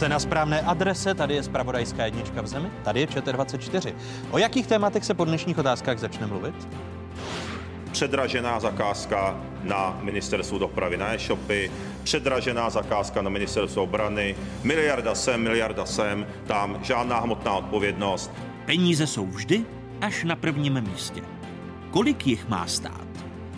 [0.00, 3.94] Jste na správné adrese, tady je Spravodajská jednička v zemi, tady je ČT24.
[4.30, 6.68] O jakých tématech se po dnešních otázkách začne mluvit?
[7.92, 11.70] Předražená zakázka na ministerstvu dopravy na e-shopy,
[12.02, 18.30] předražená zakázka na ministerstvu obrany, miliarda sem, miliarda sem, tam žádná hmotná odpovědnost.
[18.66, 19.64] Peníze jsou vždy
[20.00, 21.22] až na prvním místě.
[21.90, 23.08] Kolik jich má stát?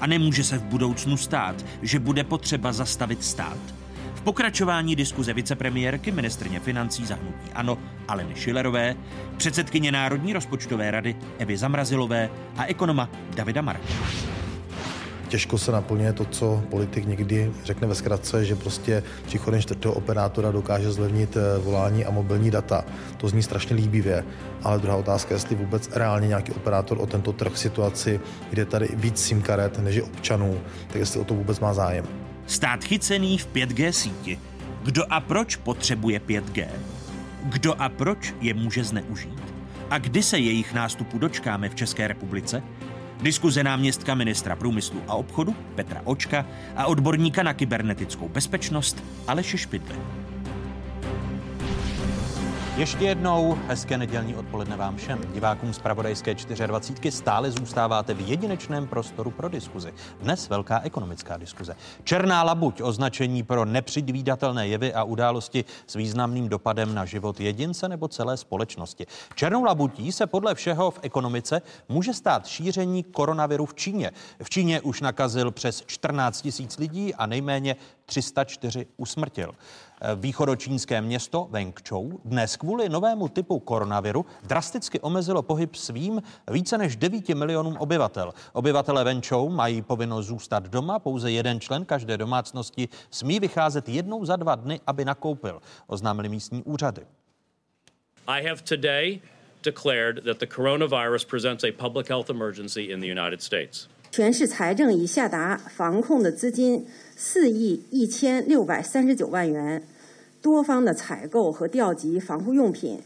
[0.00, 3.81] A nemůže se v budoucnu stát, že bude potřeba zastavit stát?
[4.24, 8.94] Pokračování diskuze vicepremiérky ministrně financí zahnutí Ano Aleny Šilerové,
[9.36, 13.92] předsedkyně Národní rozpočtové rady Evy Zamrazilové a ekonoma Davida Marka
[15.32, 20.50] těžko se naplňuje to, co politik někdy řekne ve zkratce, že prostě příchodem čtvrtého operátora
[20.50, 22.84] dokáže zlevnit eh, volání a mobilní data.
[23.16, 24.24] To zní strašně líbivě,
[24.62, 28.88] ale druhá otázka je, jestli vůbec reálně nějaký operátor o tento trh situaci, kde tady
[28.94, 32.21] víc SIM karet než občanů, tak jestli o to vůbec má zájem.
[32.46, 34.38] Stát chycený v 5G síti.
[34.82, 36.68] Kdo a proč potřebuje 5G?
[37.42, 39.42] Kdo a proč je může zneužít?
[39.90, 42.62] A kdy se jejich nástupu dočkáme v České republice?
[43.22, 50.21] Diskuze náměstka ministra průmyslu a obchodu Petra Očka a odborníka na kybernetickou bezpečnost Aleše Špidle.
[52.76, 55.20] Ještě jednou hezké nedělní odpoledne vám všem.
[55.34, 56.34] Divákům z Pravodajské
[56.66, 59.94] 24 stále zůstáváte v jedinečném prostoru pro diskuzi.
[60.20, 61.76] Dnes velká ekonomická diskuze.
[62.04, 68.08] Černá labuť, označení pro nepředvídatelné jevy a události s významným dopadem na život jedince nebo
[68.08, 69.06] celé společnosti.
[69.34, 74.10] Černou labutí se podle všeho v ekonomice může stát šíření koronaviru v Číně.
[74.42, 79.54] V Číně už nakazil přes 14 tisíc lidí a nejméně 304 usmrtil.
[80.16, 87.28] Východočínské město Wengchou dnes kvůli novému typu koronaviru drasticky omezilo pohyb svým více než 9
[87.28, 88.32] milionům obyvatel.
[88.52, 94.36] Obyvatele Wengchou mají povinnost zůstat doma, pouze jeden člen každé domácnosti smí vycházet jednou za
[94.36, 97.06] dva dny, aby nakoupil, oznámili místní úřady.
[98.26, 99.20] I have today
[99.62, 103.88] declared that the coronavirus presents a public health emergency in the United States.
[104.12, 106.84] 全市财政已下达防控的资金
[107.16, 109.82] 四亿一千六百三十九万元，
[110.42, 113.00] 多方的采购和调集防护用品。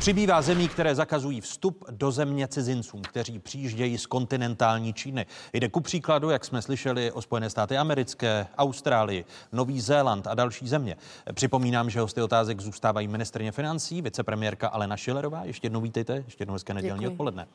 [0.00, 5.26] Přibývá zemí, které zakazují vstup do země cizincům, kteří přijíždějí z kontinentální Číny.
[5.52, 10.68] Jde ku příkladu, jak jsme slyšeli, o Spojené státy americké, Austrálii, Nový Zéland a další
[10.68, 10.96] země.
[11.32, 15.44] Připomínám, že hosty otázek zůstávají ministrně financí, vicepremiérka Alena Šilerová.
[15.44, 17.12] Ještě jednou vítejte, ještě jednou hezké nedělní Děkuji.
[17.12, 17.46] odpoledne.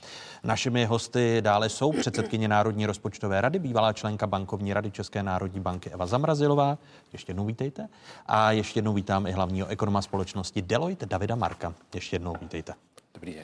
[0.44, 5.90] Našimi hosty dále jsou předsedkyně Národní rozpočtové rady, bývalá členka bankovní rady České národní banky
[5.90, 6.78] Eva Zamrazilová.
[7.14, 7.88] Ještě jednou vítejte.
[8.26, 11.74] A ještě jednou vítám i hlavního ekonoma společnosti Deloitte Davida Marka.
[11.94, 12.74] Ještě jednou vítejte.
[13.14, 13.44] Dobrý den.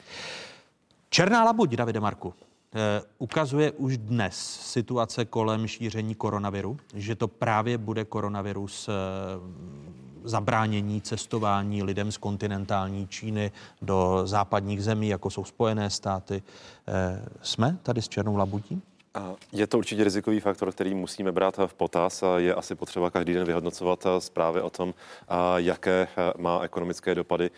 [1.08, 2.34] Černá labuť, Davide Marku,
[2.74, 8.92] eh, ukazuje už dnes situace kolem šíření koronaviru, že to právě bude koronavirus eh,
[10.24, 13.52] zabránění cestování lidem z kontinentální Číny
[13.82, 16.42] do západních zemí, jako jsou Spojené státy.
[16.88, 18.82] Eh, jsme tady s Černou labutí?
[19.52, 22.24] Je to určitě rizikový faktor, který musíme brát v potaz.
[22.36, 24.94] Je asi potřeba každý den vyhodnocovat zprávy o tom,
[25.56, 26.08] jaké
[26.38, 27.50] má ekonomické dopady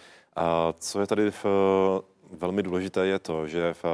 [0.79, 1.45] co je tady v,
[2.31, 3.85] velmi důležité je to, že v,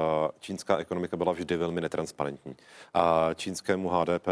[0.41, 2.57] čínská ekonomika byla vždy velmi netransparentní.
[2.95, 4.27] A čínskému HDP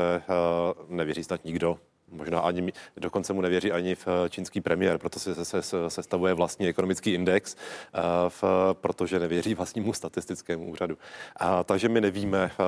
[0.88, 1.78] nevěří snad nikdo,
[2.11, 6.69] Možná ani, dokonce mu nevěří ani v čínský premiér, proto se, se, se sestavuje vlastní
[6.69, 10.99] ekonomický index, eh, v, protože nevěří vlastnímu statistickému úřadu.
[11.37, 12.61] A, takže my nevíme v,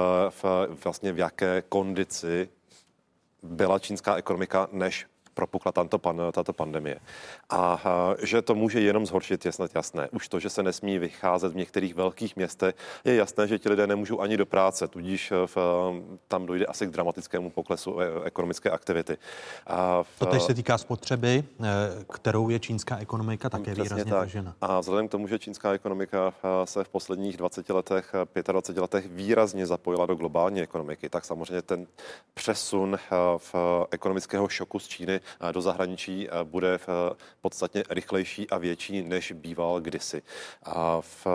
[0.43, 0.45] v,
[0.85, 2.49] vlastně v jaké kondici
[3.43, 5.07] byla čínská ekonomika, než
[5.41, 7.01] propukla tato, pan, tato pandemie.
[7.51, 7.81] A,
[8.23, 10.09] že to může jenom zhoršit, je snad jasné.
[10.13, 12.75] Už to, že se nesmí vycházet v některých velkých městech,
[13.05, 15.57] je jasné, že ti lidé nemůžou ani do práce, tudíž v,
[16.29, 19.17] tam dojde asi k dramatickému poklesu e, ekonomické aktivity.
[19.67, 24.13] A v, to teď se týká spotřeby, e, kterou je čínská ekonomika také výrazně tak.
[24.13, 24.55] Tažena.
[24.61, 28.15] A vzhledem k tomu, že čínská ekonomika e, se v posledních 20 letech,
[28.53, 31.87] 25 letech výrazně zapojila do globální ekonomiky, tak samozřejmě ten
[32.35, 32.99] přesun
[33.37, 33.55] v
[33.91, 35.21] ekonomického šoku z Číny
[35.53, 36.89] do zahraničí bude v
[37.41, 40.23] podstatně rychlejší a větší, než býval kdysi.
[40.63, 41.27] A v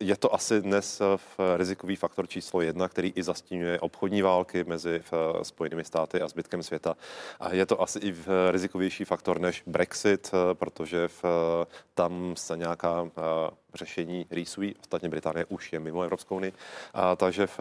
[0.00, 5.02] je to asi dnes v rizikový faktor číslo jedna, který i zastínuje obchodní války mezi
[5.42, 6.96] Spojenými státy a zbytkem světa.
[7.40, 8.14] A je to asi i
[8.50, 11.24] rizikovější faktor než Brexit, protože v,
[11.94, 13.10] tam se nějaká
[13.74, 14.74] řešení rýsují.
[14.80, 16.52] Ostatně Británie už je mimo Evropskou unii.
[16.94, 17.60] A, takže v,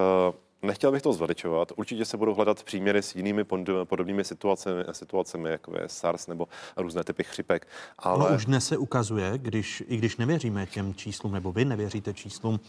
[0.62, 1.72] Nechtěl bych to zveličovat.
[1.76, 3.44] Určitě se budou hledat příměry s jinými
[3.84, 6.48] podobnými situacemi, situacemi jako je SARS nebo
[6.78, 7.68] různé typy chřipek.
[8.00, 8.30] Ale...
[8.30, 12.60] No už dnes se ukazuje, když, i když nevěříme těm číslům, nebo vy nevěříte číslům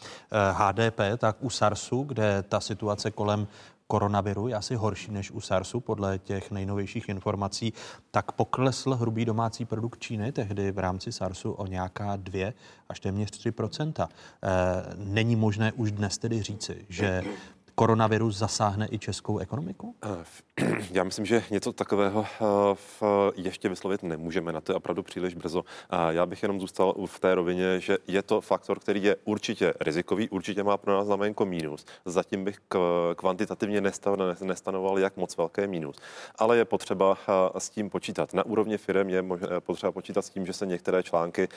[0.53, 3.49] HDP, eh, tak u SARSu, kde ta situace kolem
[3.87, 7.73] koronaviru je asi horší než u SARSu, podle těch nejnovějších informací,
[8.11, 12.53] tak poklesl hrubý domácí produkt Číny tehdy v rámci SARSu o nějaká 2
[12.89, 14.09] až téměř 3%
[14.97, 17.23] Není možné už dnes tedy říci, že
[17.77, 19.95] koronavirus zasáhne i českou ekonomiku?
[20.05, 23.07] Eh, já myslím, že něco takového eh,
[23.37, 24.53] ještě vyslovit nemůžeme.
[24.53, 25.65] Na to je opravdu příliš brzo.
[26.11, 30.29] Já bych jenom zůstal v té rovině, že je to faktor, který je určitě rizikový,
[30.29, 31.85] určitě má pro nás znamenko mínus.
[32.05, 32.59] Zatím bych
[33.17, 33.83] kvantitativně
[34.41, 35.97] nestanoval, jak moc velké mínus.
[36.39, 38.35] Ale je potřeba eh, s tím počítat.
[38.35, 39.25] Na úrovni firm je
[39.61, 41.49] potřeba počítat s tím, že se některé články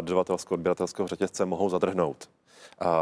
[0.00, 2.28] dodavatelsko-odběratelského řetězce mohou zadrhnout.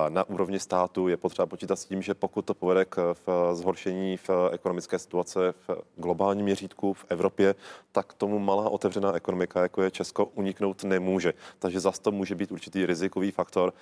[0.08, 3.14] Na úrovni státu je potřeba počítat s tím, že pokud to povede k
[3.52, 7.54] zhoršení v ekonomické situace v globálním měřítku v Evropě,
[7.92, 11.34] tak tomu malá otevřená ekonomika, jako je Česko, uniknout nemůže.
[11.58, 13.72] Takže zase to může být určitý rizikový faktor,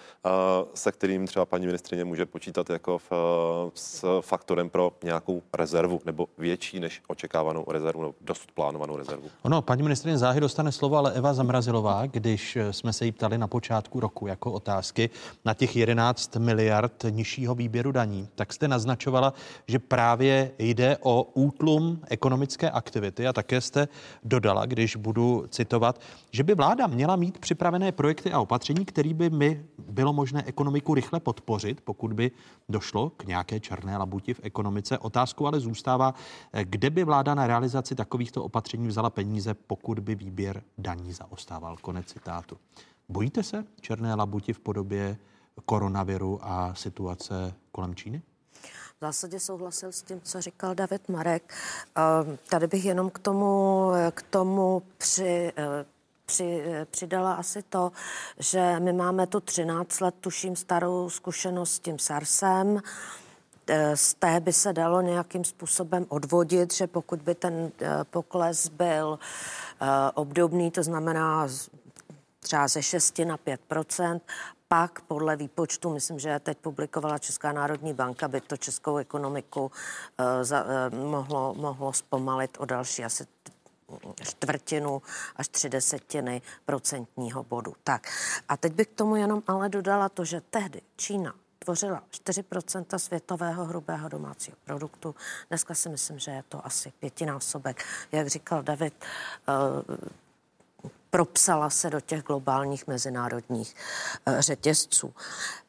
[0.74, 3.12] se kterým třeba paní ministrině může počítat jako v,
[3.74, 9.28] s faktorem pro nějakou rezervu nebo větší než očekávanou rezervu, nebo dosud plánovanou rezervu.
[9.42, 13.46] Ono, paní ministrině záhy dostane slovo, ale Eva Zamrazilová, když jsme se jí ptali na
[13.48, 15.10] počátku roku jako otázky
[15.44, 19.32] na těch 11 miliard nižšího výběru daní, tak jste naznačovala,
[19.66, 23.88] že právě jde o útlum ekonomické aktivity a také jste
[24.24, 26.00] dodala, když budu citovat,
[26.32, 30.94] že by vláda měla mít připravené projekty a opatření, který by mi bylo možné ekonomiku
[30.94, 32.30] rychle podpořit, pokud by
[32.68, 34.98] došlo k nějaké černé labuti v ekonomice.
[34.98, 36.14] Otázkou ale zůstává,
[36.62, 41.76] kde by vláda na realizaci takovýchto opatření vzala peníze, pokud by výběr daní zaostával.
[41.80, 42.56] Konec citátu.
[43.08, 45.16] Bojíte se černé labuti v podobě
[45.66, 48.22] koronaviru a situace kolem Číny?
[48.96, 51.54] V zásadě souhlasil s tím, co říkal David Marek.
[51.94, 55.84] Ehm, tady bych jenom k tomu, k tomu při, eh,
[56.26, 57.92] při, eh, přidala asi to,
[58.38, 62.80] že my máme tu 13 let, tuším, starou zkušenost s tím SARSem.
[63.66, 67.72] Eh, z té by se dalo nějakým způsobem odvodit, že pokud by ten
[68.10, 69.18] pokles byl
[70.14, 71.48] obdobný, to znamená
[72.44, 73.60] třeba ze 6 na 5
[74.68, 80.26] pak podle výpočtu, myslím, že teď publikovala Česká národní banka, by to českou ekonomiku uh,
[80.42, 83.26] za, uh, mohlo, mohlo zpomalit o další asi
[84.22, 85.02] čtvrtinu
[85.36, 87.74] až tři desetiny procentního bodu.
[87.84, 88.08] Tak
[88.48, 93.64] a teď bych k tomu jenom ale dodala to, že tehdy Čína tvořila 4% světového
[93.64, 95.14] hrubého domácího produktu.
[95.48, 97.84] Dneska si myslím, že je to asi pětinásobek.
[98.12, 98.94] Jak říkal David,
[99.48, 100.08] uh,
[101.14, 103.74] propsala se do těch globálních mezinárodních
[104.26, 105.14] eh, řetězců.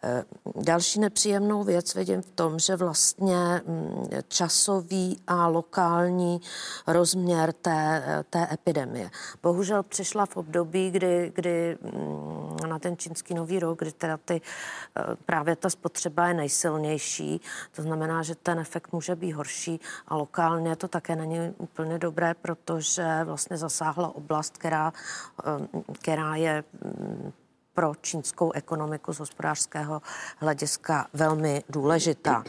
[0.03, 0.23] Eh,
[0.55, 6.41] další nepříjemnou věc vidím v tom, že vlastně mm, časový a lokální
[6.87, 9.09] rozměr té, eh, té epidemie.
[9.43, 14.41] Bohužel přišla v období, kdy, kdy mm, na ten čínský nový rok, kdy teda ty,
[15.25, 17.41] právě ta spotřeba je nejsilnější,
[17.75, 22.33] to znamená, že ten efekt může být horší a lokálně to také není úplně dobré,
[22.33, 24.93] protože vlastně zasáhla oblast, která
[25.93, 27.31] která je mm,
[27.73, 30.01] pro čínskou ekonomiku z hospodářského
[30.37, 32.43] hlediska velmi důležitá.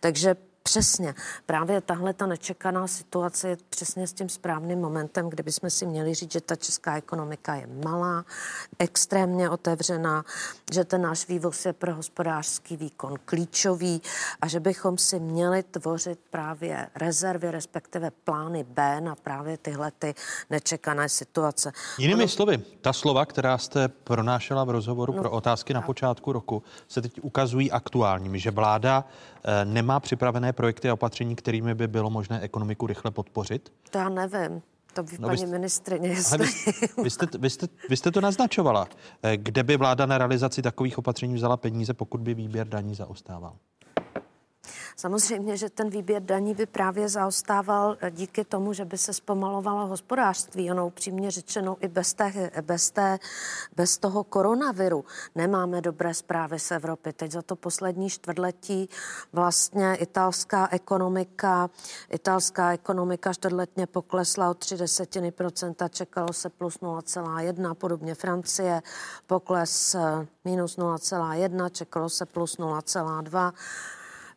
[0.00, 1.14] Takže Přesně.
[1.46, 6.14] Právě tahle ta nečekaná situace je přesně s tím správným momentem, kdy bychom si měli
[6.14, 8.24] říct, že ta česká ekonomika je malá,
[8.78, 10.24] extrémně otevřená,
[10.72, 14.02] že ten náš vývoz je pro hospodářský výkon klíčový
[14.40, 20.14] a že bychom si měli tvořit právě rezervy, respektive plány B na právě tyhle ty
[20.50, 21.72] nečekané situace.
[21.98, 22.28] Jinými ono...
[22.28, 27.02] slovy, ta slova, která jste pronášela v rozhovoru no, pro otázky na počátku roku, se
[27.02, 29.04] teď ukazují aktuálními, že vláda
[29.44, 33.72] Eh, nemá připravené projekty a opatření, kterými by bylo možné ekonomiku rychle podpořit?
[33.90, 34.62] To já nevím.
[34.94, 36.38] To by no, paní ministrině, jestli...
[36.38, 36.44] vy,
[37.02, 38.88] vy, jste, vy, jste, vy jste to naznačovala.
[39.22, 43.56] Eh, kde by vláda na realizaci takových opatření vzala peníze, pokud by výběr daní zaostával?
[44.96, 49.86] Samozřejmě, že ten výběr daní by právě zaostával eh, díky tomu, že by se zpomalovalo
[49.86, 50.70] hospodářství.
[50.70, 53.18] Ono upřímně řečeno i bez, té, bez, té,
[53.76, 57.12] bez toho koronaviru nemáme dobré zprávy z Evropy.
[57.12, 58.88] Teď za to poslední čtvrtletí
[59.32, 61.70] vlastně italská ekonomika,
[62.10, 68.82] italská ekonomika čtvrtletně poklesla o 3 desetiny procenta, čekalo se plus 0,1, podobně Francie
[69.26, 73.52] pokles eh, minus 0,1, čekalo se plus 0,2.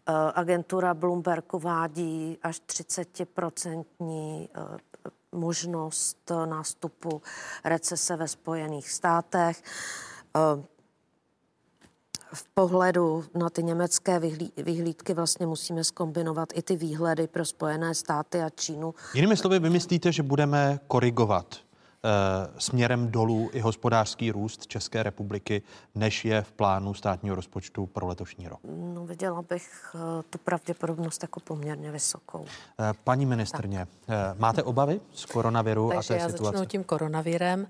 [0.08, 4.48] Eh, agentura Bloomberg uvádí až 30% eh,
[5.32, 7.22] možnost nástupu
[7.64, 9.64] recese ve Spojených státech.
[10.36, 10.64] Eh,
[12.34, 14.20] v pohledu na ty německé
[14.58, 18.94] vyhlídky vlastně musíme skombinovat i ty výhledy pro Spojené státy a Čínu.
[19.14, 21.56] Jinými slovy, vy myslíte, že budeme korigovat
[22.58, 25.62] směrem dolů i hospodářský růst České republiky,
[25.96, 28.60] než je v plánu státního rozpočtu pro letošní rok?
[28.94, 32.46] No, viděla bych eh, tu pravděpodobnost jako poměrně vysokou.
[33.04, 34.40] Paní ministrně, tak.
[34.40, 36.58] máte obavy z koronaviru Takže a té já situace?
[36.58, 37.68] začnu tím koronavirem.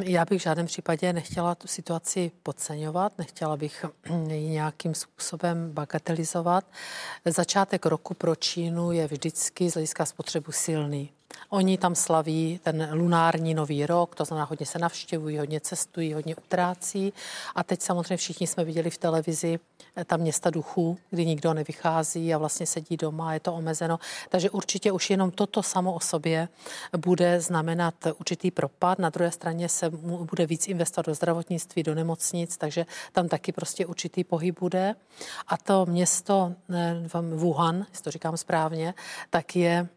[0.00, 3.84] Já bych v žádném případě nechtěla tu situaci podceňovat, nechtěla bych
[4.28, 6.64] ji nějakým způsobem bagatelizovat.
[7.24, 11.10] Začátek roku pro Čínu je vždycky z hlediska spotřebu silný.
[11.48, 16.36] Oni tam slaví ten lunární nový rok, to znamená, hodně se navštěvují, hodně cestují, hodně
[16.36, 17.12] utrácí.
[17.54, 19.58] A teď samozřejmě všichni jsme viděli v televizi
[19.96, 23.98] eh, ta města duchů, kdy nikdo nevychází a vlastně sedí doma, je to omezeno.
[24.28, 26.48] Takže určitě už jenom toto samo o sobě
[26.96, 28.98] bude znamenat určitý propad.
[28.98, 29.90] Na druhé straně se
[30.30, 34.94] bude víc investovat do zdravotnictví, do nemocnic, takže tam taky prostě určitý pohyb bude.
[35.48, 37.02] A to město eh,
[37.34, 38.94] Wuhan, jestli to říkám správně,
[39.30, 39.88] tak je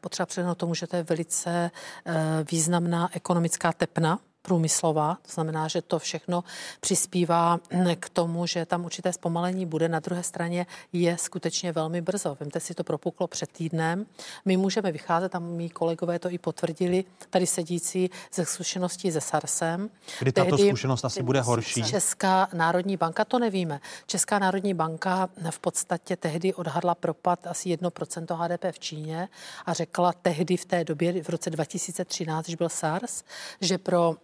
[0.00, 1.70] potřeba přednout tomu, že to je velice
[2.06, 2.14] eh,
[2.50, 6.44] významná ekonomická tepna průmyslová, to znamená, že to všechno
[6.80, 7.58] přispívá
[8.00, 9.88] k tomu, že tam určité zpomalení bude.
[9.88, 12.36] Na druhé straně je skutečně velmi brzo.
[12.40, 14.06] Vemte si to propuklo před týdnem.
[14.44, 19.90] My můžeme vycházet, tam mý kolegové to i potvrdili, tady sedící ze zkušeností se SARSem.
[20.18, 21.82] Kdy tato Tehdy zkušenost asi bude horší?
[21.82, 23.80] Česká národní banka, to nevíme.
[24.06, 29.28] Česká národní banka v podstatě tehdy odhadla propad asi 1% HDP v Číně
[29.66, 33.24] a řekla tehdy v té době, v roce 2013, když byl SARS,
[33.60, 34.14] že pro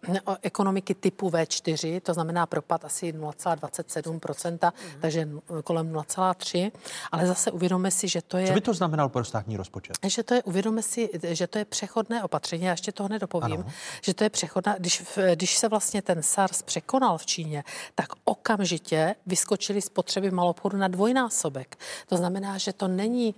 [0.43, 5.01] ekonomiky typu V4, to znamená propad asi 0,27%, mm.
[5.01, 5.29] takže
[5.65, 6.73] kolem 0,3,
[7.13, 8.47] ale zase uvědomme si, že to je...
[8.47, 9.97] Co by to znamenalo pro státní rozpočet?
[10.07, 13.73] Že to je, uvědomme si, že to je přechodné opatření, já ještě toho nedopovím, ano.
[14.03, 15.03] že to je přechodná, když,
[15.35, 17.65] když se vlastně ten SARS překonal v Číně,
[17.95, 21.79] tak okamžitě vyskočili spotřeby malobchodu na dvojnásobek.
[22.07, 23.35] To znamená, že to není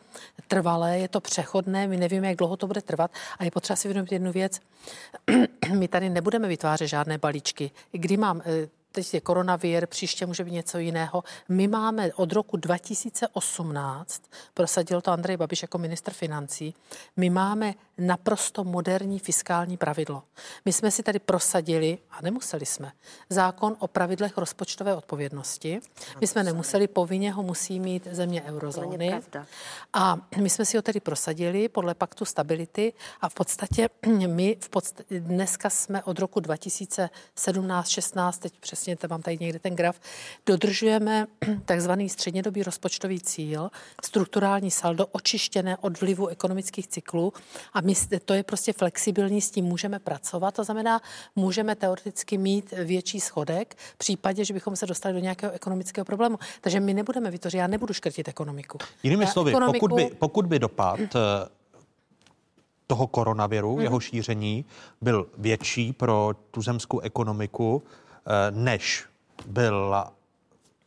[0.48, 3.88] trvalé, je to přechodné, my nevíme, jak dlouho to bude trvat a je potřeba si
[3.88, 4.60] uvědomit jednu věc.
[5.78, 7.70] my tady nebudeme vytvářet vytvářet žádné balíčky.
[7.92, 11.24] Kdy mám eh, teď je koronavir, příště může být něco jiného.
[11.48, 14.22] My máme od roku 2018,
[14.54, 16.74] prosadil to Andrej Babiš jako minister financí,
[17.16, 20.22] my máme naprosto moderní fiskální pravidlo.
[20.64, 22.92] My jsme si tady prosadili, a nemuseli jsme,
[23.30, 25.80] zákon o pravidlech rozpočtové odpovědnosti.
[26.20, 29.20] My jsme nemuseli, povinně ho musí mít země eurozóny.
[29.92, 33.88] A my jsme si ho tedy prosadili podle paktu stability a v podstatě
[34.26, 39.76] my v podstatě, dneska jsme od roku 2017-16, teď přesně přesně, mám tady někde ten
[39.76, 40.00] graf,
[40.46, 41.26] dodržujeme
[41.64, 43.70] takzvaný střednědobý rozpočtový cíl,
[44.04, 47.32] strukturální saldo očištěné od vlivu ekonomických cyklů
[47.72, 51.00] a my, to je prostě flexibilní, s tím můžeme pracovat, to znamená,
[51.36, 56.38] můžeme teoreticky mít větší schodek v případě, že bychom se dostali do nějakého ekonomického problému.
[56.60, 58.78] Takže my nebudeme vytvořit, já nebudu škrtit ekonomiku.
[59.02, 59.88] Jinými slovy, ekonomiku...
[59.88, 61.48] pokud, by, pokud by dopad eh,
[62.86, 63.82] toho koronaviru, mm-hmm.
[63.82, 64.64] jeho šíření
[65.00, 67.82] byl větší pro tuzemskou ekonomiku,
[68.50, 69.04] než
[69.46, 70.12] byla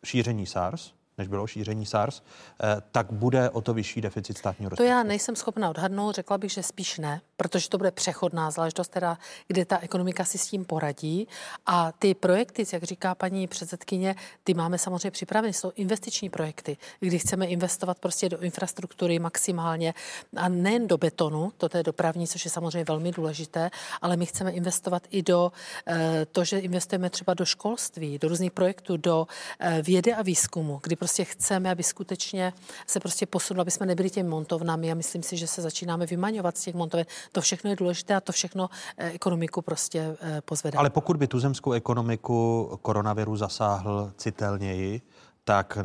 [0.05, 2.21] šíření SARS, než bylo šíření SARS,
[2.63, 4.83] eh, tak bude o to vyšší deficit státního rozpočtu.
[4.83, 8.89] To já nejsem schopna odhadnout, řekla bych, že spíš ne, protože to bude přechodná záležitost,
[8.89, 11.27] teda, kde ta ekonomika si s tím poradí.
[11.65, 17.19] A ty projekty, jak říká paní předsedkyně, ty máme samozřejmě připraveny, jsou investiční projekty, kdy
[17.19, 19.93] chceme investovat prostě do infrastruktury maximálně
[20.37, 23.69] a nejen do betonu, to je dopravní, což je samozřejmě velmi důležité,
[24.01, 25.51] ale my chceme investovat i do
[25.87, 29.27] e, to, že investujeme třeba do školství, do různých projektů, do
[29.59, 32.53] e, vědy a výzkumu, kdy prostě chceme, aby skutečně
[32.87, 36.57] se prostě posunul, aby jsme nebyli těmi montovnami a myslím si, že se začínáme vymaňovat
[36.57, 37.05] z těch montoven.
[37.31, 40.79] To všechno je důležité a to všechno eh, ekonomiku prostě eh, pozvedá.
[40.79, 45.01] Ale pokud by tuzemskou ekonomiku koronaviru zasáhl citelněji,
[45.43, 45.77] tak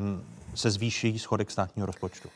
[0.54, 2.28] se zvýší schodek státního rozpočtu.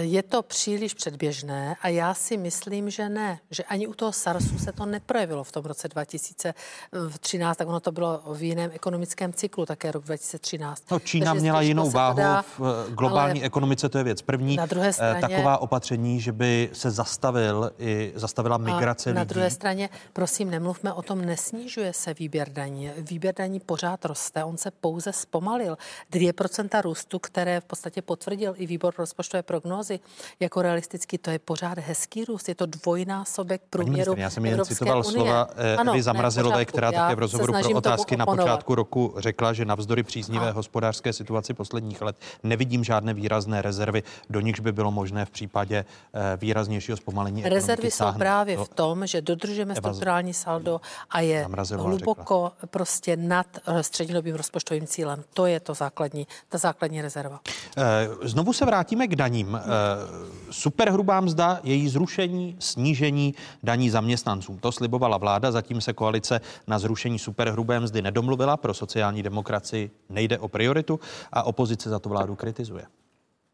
[0.00, 4.58] Je to příliš předběžné a já si myslím, že ne, že ani u toho SARSu
[4.58, 9.66] se to neprojevilo v tom roce 2013, tak ono to bylo v jiném ekonomickém cyklu,
[9.66, 10.82] také rok 2013.
[10.90, 14.56] No, Čína Takže měla jinou váhu dá, v globální ekonomice, to je věc první.
[14.56, 19.28] Na druhé eh, straně, taková opatření, že by se zastavil i zastavila migrace Na lidí.
[19.28, 22.90] druhé straně, prosím, nemluvme o tom, nesnižuje se výběr daní.
[22.96, 25.78] Výběr daní pořád roste, on se pouze zpomalil.
[26.12, 30.00] 2% růstu, které v podstatě potvrdil i výbor rozpočtové prognózy, prognózy
[30.40, 34.98] jako realistický, to je pořád hezký růst, je to dvojnásobek průměru já jsem jen citoval
[34.98, 35.12] unie.
[35.12, 39.52] slova eh, ano, Evy Zamrazilové, která také v rozhovoru pro otázky na počátku roku řekla,
[39.52, 40.52] že navzdory příznivé a.
[40.52, 45.84] hospodářské situaci posledních let nevidím žádné výrazné rezervy, do nichž by bylo možné v případě
[46.14, 50.80] eh, výraznějšího zpomalení Rezervy jsou právě v tom, že dodržujeme Eva strukturální saldo
[51.10, 52.68] a je hluboko řekla.
[52.70, 55.24] prostě nad eh, střednědobým rozpočtovým cílem.
[55.34, 57.40] To je to základní, ta základní rezerva.
[58.22, 59.60] Znovu se vrátíme k daním.
[60.50, 64.58] Superhrubá mzda, její zrušení, snížení daní zaměstnancům.
[64.58, 68.56] To slibovala vláda, zatím se koalice na zrušení superhrubé mzdy nedomluvila.
[68.56, 71.00] Pro sociální demokracii nejde o prioritu
[71.32, 72.84] a opozice za to vládu kritizuje.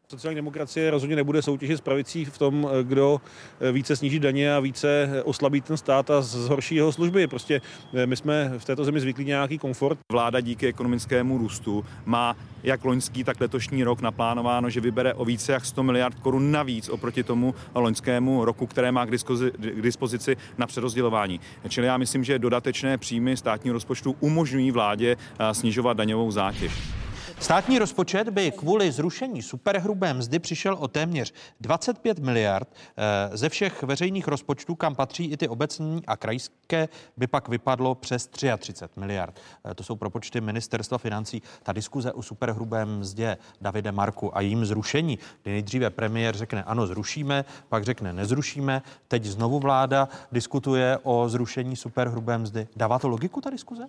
[0.07, 3.21] Sociální demokracie rozhodně nebude soutěžit s pravicí v tom, kdo
[3.71, 7.27] více sníží daně a více oslabí ten stát a zhorší jeho služby.
[7.27, 7.61] Prostě
[7.93, 9.99] eh, my jsme v této zemi zvyklí nějaký komfort.
[10.11, 15.51] Vláda díky ekonomickému růstu má jak loňský, tak letošní rok naplánováno, že vybere o více
[15.51, 19.11] jak 100 miliard korun navíc oproti tomu loňskému roku, které má k,
[19.81, 21.39] dispozici, na přerozdělování.
[21.69, 27.04] Čili já myslím, že dodatečné příjmy státního rozpočtu umožňují vládě eh, snižovat daňovou zátěž.
[27.39, 32.67] Státní rozpočet by kvůli zrušení superhrubé mzdy přišel o téměř 25 miliard.
[32.97, 37.95] Eh, ze všech veřejných rozpočtů, kam patří i ty obecní a krajské, by pak vypadlo
[37.95, 39.39] přes 33 miliard.
[39.71, 41.41] Eh, to jsou propočty ministerstva financí.
[41.63, 46.87] Ta diskuze o superhrubé mzdě Davide Marku a jím zrušení, kdy nejdříve premiér řekne ano,
[46.87, 52.67] zrušíme, pak řekne nezrušíme, teď znovu vláda diskutuje o zrušení superhrubé mzdy.
[52.75, 53.87] Dává to logiku ta diskuze?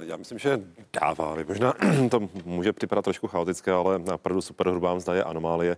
[0.00, 0.60] Já myslím, že
[1.00, 1.36] dává.
[1.48, 1.74] Možná
[2.10, 5.76] to může připadat trošku chaotické, ale opravdu superhrubá mzda je anomálie,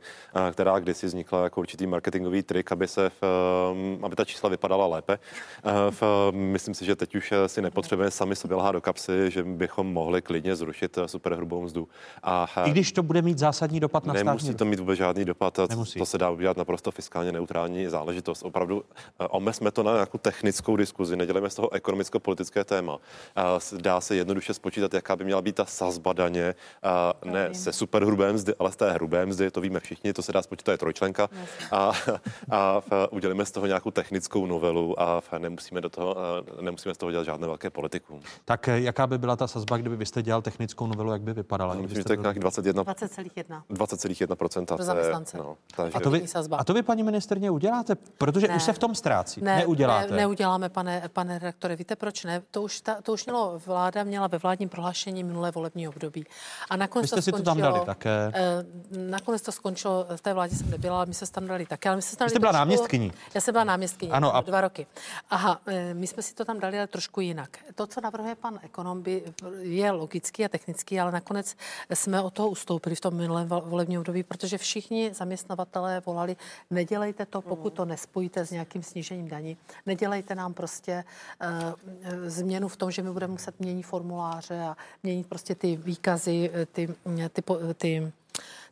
[0.53, 3.23] která kdysi vznikla jako určitý marketingový trik, aby, se v,
[4.03, 5.19] aby ta čísla vypadala lépe.
[5.91, 9.93] V, myslím si, že teď už si nepotřebujeme sami sobě lhát do kapsy, že bychom
[9.93, 11.89] mohli klidně zrušit superhrubou mzdu.
[12.23, 15.25] A, I když to bude mít zásadní dopad na Nemusí státní to mít vůbec žádný
[15.25, 15.59] dopad.
[15.69, 15.99] Nemusí.
[15.99, 18.43] To se dá udělat naprosto fiskálně neutrální záležitost.
[18.43, 18.85] Opravdu
[19.31, 22.99] omezme to na nějakou technickou diskuzi, nedělejme z toho ekonomicko-politické téma.
[23.81, 27.73] Dá dá se jednoduše spočítat, jaká by měla být ta sazba daně, a ne se
[27.73, 30.73] super hrubé mzdy, ale z té hrubé mzdy, to víme všichni, to se dá spočítat,
[30.73, 31.29] je trojčlenka
[31.73, 31.93] a,
[32.51, 36.17] a udělíme z toho nějakou technickou novelu a nemusíme, do toho,
[36.61, 38.21] nemusíme z toho dělat žádné velké politikum.
[38.45, 41.33] Tak eh, jaká by byla ta sazba, kdyby vy jste dělal technickou novelu, jak by
[41.33, 41.75] vypadala?
[41.75, 42.83] No, myslím, že tak 21.
[42.83, 43.63] 20,1.
[43.71, 45.39] 20,1 Pro zaměstnance.
[45.39, 45.93] No, takže...
[45.95, 46.25] a, to vy,
[46.59, 47.95] a to vy, paní ministerně, uděláte?
[47.95, 48.57] Protože ne.
[48.57, 49.41] už se v tom ztrácí.
[49.41, 50.11] Ne, Neuděláte.
[50.11, 51.77] Ne, neuděláme, pane, pane redaktore.
[51.77, 52.43] Víte proč ne?
[52.51, 56.27] To už, ta, to už mělo vláda měla ve vládním prohlášení minulé volební období.
[56.71, 58.33] A nakonec Vy jste to si skončilo, to tam dali také.
[58.35, 58.65] Eh,
[59.11, 61.89] nakonec to skončilo, v té vládě jsem nebyla, ale my se tam dali také.
[61.89, 63.13] Ale my se tam Vy jste byla náměstkyní.
[63.35, 64.41] Já jsem byla náměstkyní ano, a...
[64.41, 64.87] dva roky.
[65.31, 67.59] Aha, eh, my jsme si to tam dali, ale trošku jinak.
[67.75, 69.23] To, co navrhuje pan ekonom, by,
[69.59, 71.57] je logický a technický, ale nakonec
[71.95, 76.37] jsme od toho ustoupili v tom minulém volebním období, protože všichni zaměstnavatelé volali,
[76.71, 79.57] nedělejte to, pokud to nespojíte s nějakým snížením daní.
[79.87, 85.27] Nedělejte nám prostě uh, změnu v tom, že my budeme muset měnit formuláře a měnit
[85.27, 86.89] prostě ty výkazy, eh, ty,
[87.33, 87.43] ty, ty,
[87.75, 88.13] ty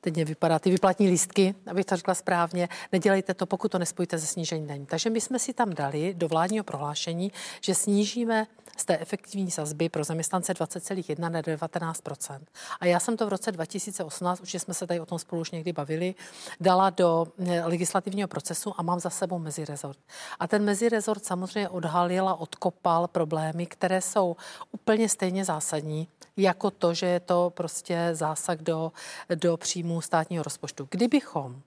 [0.01, 4.19] teď mě vypadá, ty vyplatní lístky, abych to řekla správně, nedělejte to, pokud to nespojíte
[4.19, 4.87] se snížení daní.
[4.87, 8.47] Takže my jsme si tam dali do vládního prohlášení, že snížíme
[8.81, 12.41] z té efektivní sazby pro zaměstnance 20,1 na 19%
[12.81, 15.51] A já jsem to v roce 2018, už jsme se tady o tom spolu už
[15.51, 16.15] někdy bavili,
[16.61, 19.99] dala do eh, legislativního procesu a mám za sebou mezirezort.
[20.39, 24.37] A ten mezirezort samozřejmě odhalil a odkopal problémy, které jsou
[24.73, 28.93] úplně stejně zásadní, jako to, že je to prostě zásah do,
[29.35, 30.89] do příjmu státního rozpočtu.
[30.91, 31.63] Kdybychom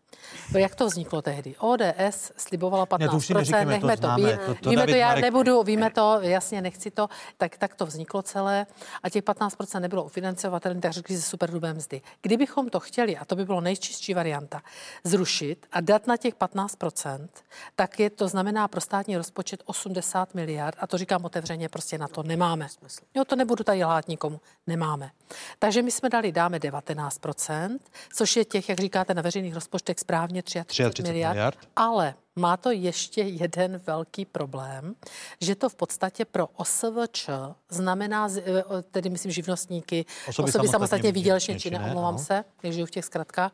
[0.57, 1.55] jak to vzniklo tehdy?
[1.59, 5.23] ODS slibovala 15%, ne, nechme to, to, známe, to, to víme to, já Marek...
[5.23, 8.65] nebudu, víme to, jasně, nechci to, tak, tak to vzniklo celé
[9.03, 12.01] a těch 15% nebylo ufinancovatelné, tak řekli ze superdubé mzdy.
[12.21, 14.61] Kdybychom to chtěli, a to by bylo nejčistší varianta,
[15.03, 17.27] zrušit a dát na těch 15%,
[17.75, 22.07] tak je to znamená pro státní rozpočet 80 miliard a to říkám otevřeně, prostě na
[22.07, 22.67] to nemáme.
[23.15, 25.11] Jo, to nebudu tady lhát nikomu, nemáme.
[25.59, 27.79] Takže my jsme dali, dáme 19%,
[28.13, 32.57] což je těch, jak říkáte, na veřejných rozpočtech správně 33, 33 miliard, miliard, ale má
[32.57, 34.95] to ještě jeden velký problém,
[35.41, 37.29] že to v podstatě pro OSVČ
[37.69, 42.19] znamená, eh, tedy myslím živnostníky, osoby, osoby samostatně výdělečně činné, omlouvám no.
[42.19, 43.51] se, když žiju v těch zkratkách,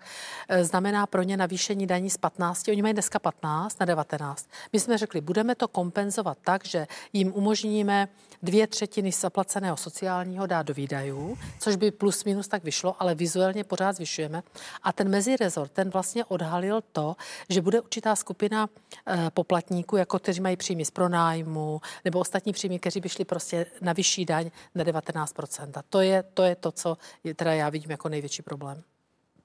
[0.50, 4.48] eh, znamená pro ně navýšení daní z 15, oni mají dneska 15 na 19.
[4.74, 8.08] My jsme řekli, budeme to kompenzovat tak, že jim umožníme
[8.44, 13.63] dvě třetiny zaplaceného sociálního dát do výdajů, což by plus minus tak vyšlo, ale vizuálně
[13.63, 14.44] pořád zvyšujeme.
[14.84, 17.16] A ten mezirezort, ten vlastně odhalil to,
[17.50, 18.66] že bude určitá skupina
[19.08, 23.65] Eh, poplatníků, jako kteří mají příjmy z pronájmu, nebo ostatní příjmy, kteří by šli prostě
[23.82, 25.77] na vyšší daň na 19%.
[25.80, 28.84] A to je to, je to co je, teda já vidím jako největší problém.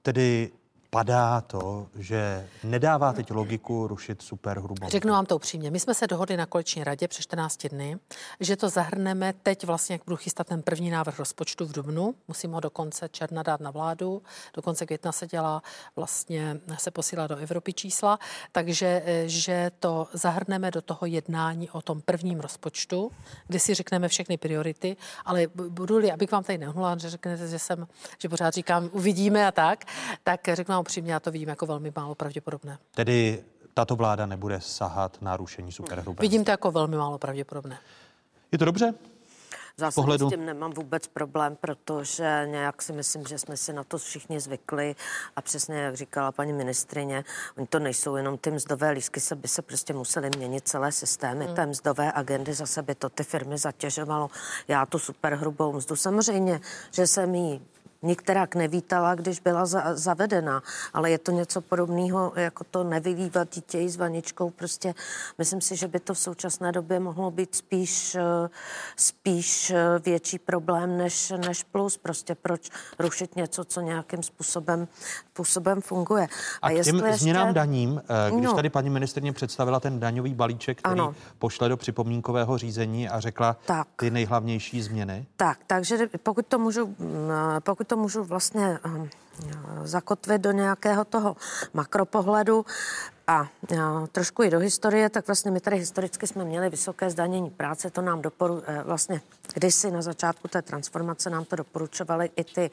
[0.01, 0.51] Tedy
[0.93, 4.89] padá to, že nedává teď logiku rušit super hrubou.
[4.89, 5.71] Řeknu vám to upřímně.
[5.71, 7.97] My jsme se dohodli na koleční radě před 14 dny,
[8.39, 12.15] že to zahrneme teď vlastně, jak budu chystat ten první návrh rozpočtu v Dubnu.
[12.27, 14.21] Musím ho do konce června dát na vládu.
[14.53, 15.61] Do konce května se dělá
[15.95, 18.19] vlastně, se posílá do Evropy čísla,
[18.51, 23.11] takže eh, že to zahrneme do toho jednání o tom prvním rozpočtu,
[23.47, 27.87] kde si řekneme všechny priority, ale budu-li, abych vám tady nehnula, že řeknete, že jsem,
[28.19, 29.85] že pořád říkám, uvidíme a tak,
[30.23, 32.77] tak řeknu vám upřímně já to vidím jako velmi málo pravděpodobné.
[32.95, 33.43] Tedy
[33.73, 36.21] tato vláda nebude sahat na rušení superhrubé.
[36.21, 37.77] Vidím to jako velmi málo pravděpodobné.
[38.51, 38.93] Je to dobře?
[39.77, 40.27] Zase pohledu...
[40.27, 44.39] s tím nemám vůbec problém, protože nějak si myslím, že jsme si na to všichni
[44.39, 44.95] zvykli
[45.35, 47.23] a přesně jak říkala paní ministrině,
[47.57, 51.45] oni to nejsou jenom ty mzdové lísky, se by se prostě museli měnit celé systémy
[51.45, 51.55] hmm.
[51.55, 54.29] té mzdové agendy, zase by to ty firmy zatěžovalo.
[54.67, 57.61] Já tu super hrubou mzdu samozřejmě, že jsem jí
[58.03, 60.63] nikterak nevítala, když byla za, zavedena,
[60.93, 64.49] ale je to něco podobného, jako to nevylívat dítě s vaničkou.
[64.49, 64.93] Prostě
[65.37, 68.49] myslím si, že by to v současné době mohlo být spíš, eh,
[68.95, 71.97] spíš eh, větší problém než, než plus.
[71.97, 74.87] Prostě proč rušit něco, co nějakým způsobem,
[75.33, 76.27] způsobem funguje.
[76.61, 77.17] A, A k těm ještě...
[77.17, 78.53] změnám daním, eh, když no.
[78.53, 81.15] tady paní ministrně představila ten daňový balíček, který ano.
[81.39, 83.87] pošle do připomínkového řízení a řekla tak.
[83.95, 85.25] ty nejhlavnější změny?
[85.37, 86.95] Tak, takže pokud to můžu, mm,
[87.63, 89.09] pokud to to můžu vlastně ehm,
[89.83, 91.35] zakotvit do nějakého toho
[91.73, 92.65] makropohledu
[93.27, 93.47] a
[94.11, 98.01] trošku i do historie, tak vlastně my tady historicky jsme měli vysoké zdanění práce, to
[98.01, 99.21] nám doporu, eh, vlastně
[99.53, 102.71] kdysi na začátku té transformace nám to doporučovaly i ty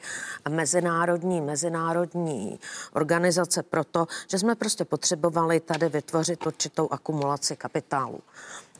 [0.49, 2.59] mezinárodní, mezinárodní
[2.93, 8.19] organizace proto, že jsme prostě potřebovali tady vytvořit určitou akumulaci kapitálu.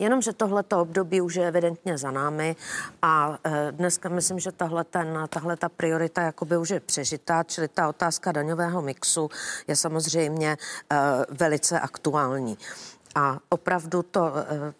[0.01, 2.55] Jenomže tohleto období už je evidentně za námi
[3.01, 7.67] a e, dneska myslím, že tahle, ten, tahle ta priorita jakoby už je přežitá, čili
[7.67, 9.29] ta otázka daňového mixu
[9.67, 10.57] je samozřejmě e,
[11.29, 12.57] velice aktuální.
[13.15, 14.73] A opravdu to e,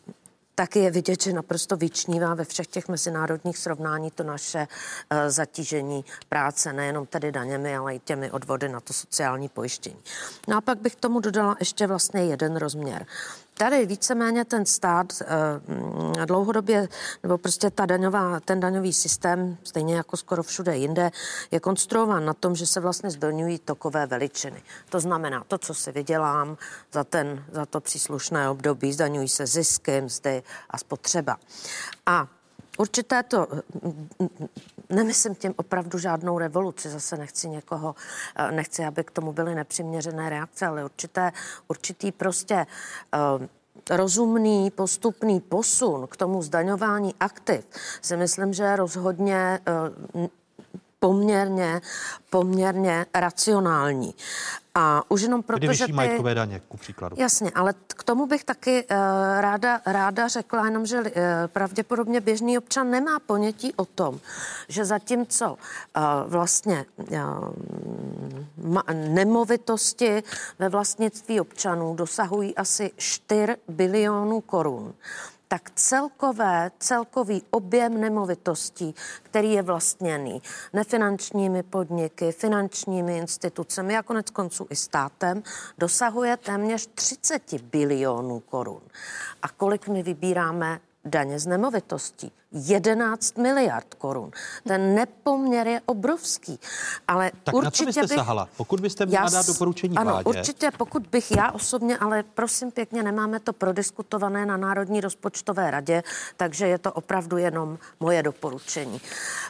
[0.55, 4.67] taky je vidět, že naprosto vyčnívá ve všech těch mezinárodních srovnání to naše
[5.27, 9.99] zatížení práce, nejenom tedy daněmi, ale i těmi odvody na to sociální pojištění.
[10.47, 13.05] No a pak bych tomu dodala ještě vlastně jeden rozměr
[13.61, 16.87] tady víceméně ten stát uh, dlouhodobě,
[17.23, 21.11] nebo prostě ta daňová, ten daňový systém, stejně jako skoro všude jinde,
[21.51, 24.61] je konstruován na tom, že se vlastně zdaňují tokové veličiny.
[24.89, 26.57] To znamená, to, co si vydělám
[26.91, 31.37] za, ten, za to příslušné období, zdaňují se zisky, mzdy a spotřeba.
[32.05, 32.27] A
[32.81, 33.47] určité to,
[34.89, 37.95] nemyslím tím opravdu žádnou revoluci, zase nechci někoho,
[38.35, 41.31] eh, nechci, aby k tomu byly nepřiměřené reakce, ale určité,
[41.67, 42.65] určitý prostě
[43.13, 43.47] uh,
[43.89, 47.65] rozumný postupný posun k tomu zdaňování aktiv
[48.01, 49.59] si myslím, že rozhodně
[51.01, 51.81] poměrně,
[52.29, 54.15] poměrně racionální.
[54.75, 55.93] A už jenom proto, Kdy že ty...
[55.93, 57.15] majetkové daně, ku příkladu.
[57.19, 58.97] Jasně, ale k tomu bych taky uh,
[59.41, 61.11] ráda, ráda řekla jenom, že uh,
[61.47, 64.19] pravděpodobně běžný občan nemá ponětí o tom,
[64.67, 67.17] že zatímco uh, vlastně uh,
[68.57, 70.23] ma, nemovitosti
[70.59, 74.93] ve vlastnictví občanů dosahují asi 4 bilionů korun,
[75.51, 80.41] tak celkové, celkový objem nemovitostí, který je vlastněný
[80.73, 85.43] nefinančními podniky, finančními institucemi a konec konců i státem,
[85.77, 88.81] dosahuje téměř 30 bilionů korun.
[89.41, 92.31] A kolik my vybíráme daně z nemovitostí.
[92.51, 94.31] 11 miliard korun.
[94.67, 96.59] Ten nepoměr je obrovský.
[97.07, 98.47] Ale tak určitě na co byste bych, sahala?
[98.57, 100.29] Pokud byste měla dát doporučení Ano, vládě.
[100.39, 106.03] určitě, pokud bych já osobně, ale prosím pěkně, nemáme to prodiskutované na Národní rozpočtové radě,
[106.37, 109.01] takže je to opravdu jenom moje doporučení.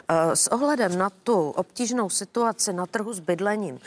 [0.08, 3.78] Eh, s ohledem na tu obtížnou situaci na trhu s bydlením,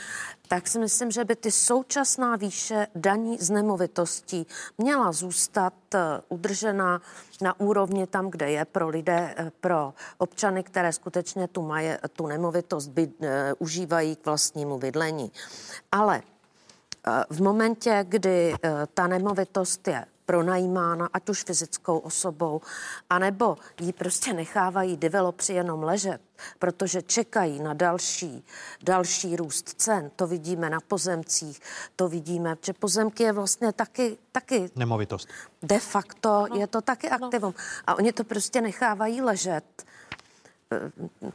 [0.48, 4.46] tak si myslím, že by ty současná výše daní z nemovitostí
[4.78, 5.98] měla zůstat eh,
[6.28, 7.00] udržena
[7.40, 12.26] na úrovni tam, kde je pro lidé, eh, pro občany, které skutečně tu, maje, tu
[12.26, 13.26] nemovitost by, uh,
[13.58, 15.32] užívají k vlastnímu bydlení.
[15.92, 16.22] Ale
[17.30, 18.54] v momentě, kdy
[18.94, 22.60] ta nemovitost je pronajímána, ať už fyzickou osobou,
[23.10, 26.20] anebo ji prostě nechávají developři jenom ležet,
[26.58, 28.44] protože čekají na další,
[28.82, 30.10] další růst cen.
[30.16, 31.60] To vidíme na pozemcích,
[31.96, 35.28] to vidíme, že pozemky je vlastně taky, taky nemovitost.
[35.62, 36.56] De facto no.
[36.56, 37.54] je to taky aktivum.
[37.86, 39.84] A oni to prostě nechávají ležet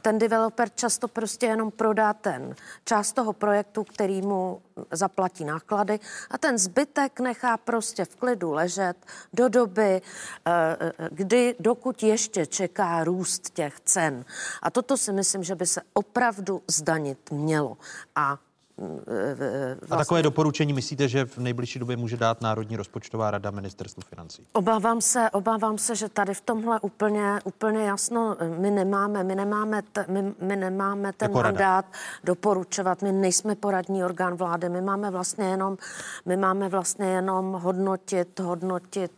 [0.01, 6.37] ten developer často prostě jenom prodá ten část toho projektu, který mu zaplatí náklady a
[6.37, 8.97] ten zbytek nechá prostě v klidu ležet
[9.33, 10.01] do doby,
[10.45, 10.77] eh,
[11.09, 14.25] kdy dokud ještě čeká růst těch cen.
[14.61, 17.77] A toto si myslím, že by se opravdu zdanit mělo.
[18.15, 18.37] A
[18.81, 19.77] Vlastně...
[19.89, 24.45] A takové doporučení myslíte, že v nejbližší době může dát Národní rozpočtová rada ministerstvu financí?
[24.53, 29.81] Obávám se, obávám se, že tady v tomhle úplně, úplně jasno my nemáme, my nemáme,
[29.81, 31.97] t, my, my nemáme ten jako mandát rada.
[32.23, 35.77] doporučovat, my nejsme poradní orgán vlády, my máme vlastně jenom,
[36.25, 39.11] my máme vlastně jenom hodnotit, hodnotit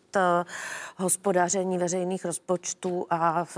[0.97, 3.57] hospodaření veřejných rozpočtů a v,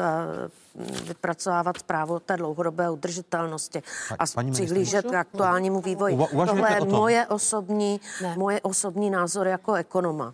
[1.03, 3.83] vypracovávat zprávu o té dlouhodobé udržitelnosti
[4.19, 6.17] a přihlížet k aktuálnímu vývoji.
[6.45, 8.01] Tohle je moje osobní,
[8.35, 10.33] moje osobní názor jako ekonoma.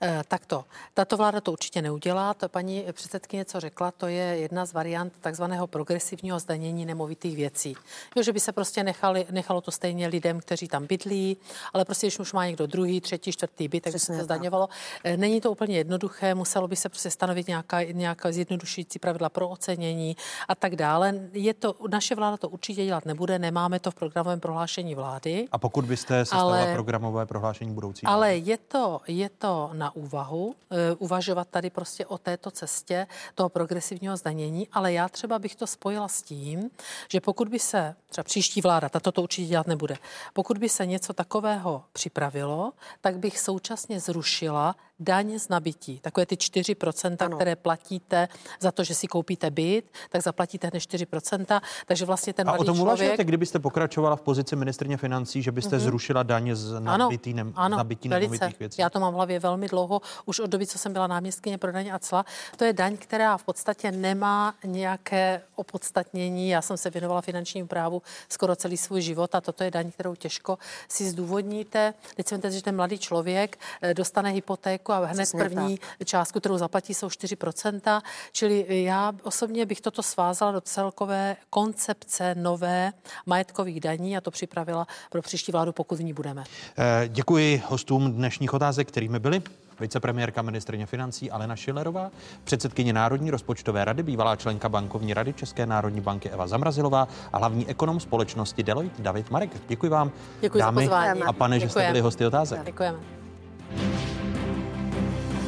[0.00, 0.64] Eh, takto.
[0.94, 2.34] Tato vláda to určitě neudělá.
[2.34, 7.76] To paní předsedkyně, co řekla, to je jedna z variant takzvaného progresivního zdanění nemovitých věcí.
[8.16, 11.36] Jo, že by se prostě nechali, nechalo to stejně lidem, kteří tam bydlí,
[11.72, 14.68] ale prostě, když už má někdo druhý, třetí, čtvrtý byt, tak by se to zdaňovalo.
[15.04, 19.48] Eh, není to úplně jednoduché, muselo by se prostě stanovit nějaká, nějaká zjednodušující pravidla pro
[19.48, 20.16] ocenění
[20.48, 21.14] a tak dále.
[21.32, 25.48] Je to, naše vláda to určitě dělat nebude, nemáme to v programovém prohlášení vlády.
[25.52, 28.06] A pokud byste sestavila ale, programové prohlášení budoucí?
[28.06, 33.48] Ale je to, je to na úvahu, eh, uvažovat tady prostě o této cestě toho
[33.48, 36.70] progresivního zdanění, ale já třeba bych to spojila s tím,
[37.08, 39.96] že pokud by se, třeba příští vláda, tato to určitě dělat nebude,
[40.32, 46.00] pokud by se něco takového připravilo, tak bych současně zrušila daň z nabití.
[46.00, 47.36] Takové ty 4%, ano.
[47.36, 48.28] které platíte
[48.60, 51.60] za to, že si koupíte byt, tak zaplatíte hned 4%.
[51.86, 52.82] Takže vlastně ten A o tom člověk...
[52.82, 55.80] uvažujete, kdybyste pokračovala v pozici ministrně financí, že byste mm-hmm.
[55.80, 58.52] zrušila daň z nabitý, ne, ano, nabití velice.
[58.58, 58.80] věcí?
[58.80, 61.72] Já to mám v hlavě velmi dlouho, už od doby, co jsem byla náměstkyně pro
[61.72, 62.24] daň a cla.
[62.56, 66.48] To je daň, která v podstatě nemá nějaké opodstatnění.
[66.48, 70.14] Já jsem se věnovala finančnímu právu skoro celý svůj život a toto je daň, kterou
[70.14, 71.94] těžko si zdůvodníte.
[72.16, 76.08] Teď si že ten mladý člověk eh, dostane hypotéku a hned Přesně první tak.
[76.08, 78.02] částku, kterou zaplatí, jsou 4%.
[78.32, 82.92] Čili já osobně bych toto svázala do celkové koncepce nové
[83.26, 86.44] majetkových daní a to připravila pro příští vládu, pokud v ní budeme.
[86.78, 89.33] Eh, děkuji hostům dnešních otázek, kterými byli
[89.80, 92.10] vicepremiérka ministrně financí Alena Šilerová,
[92.44, 97.68] předsedkyně Národní rozpočtové rady, bývalá členka bankovní rady České národní banky Eva Zamrazilová a hlavní
[97.68, 99.50] ekonom společnosti Deloitte David Marek.
[99.68, 101.22] Děkuji vám, Děkuji dámy za pozvání.
[101.22, 101.66] a pane, Děkujeme.
[101.66, 102.64] že jste byli hosty otázek.
[102.64, 102.98] Děkujeme.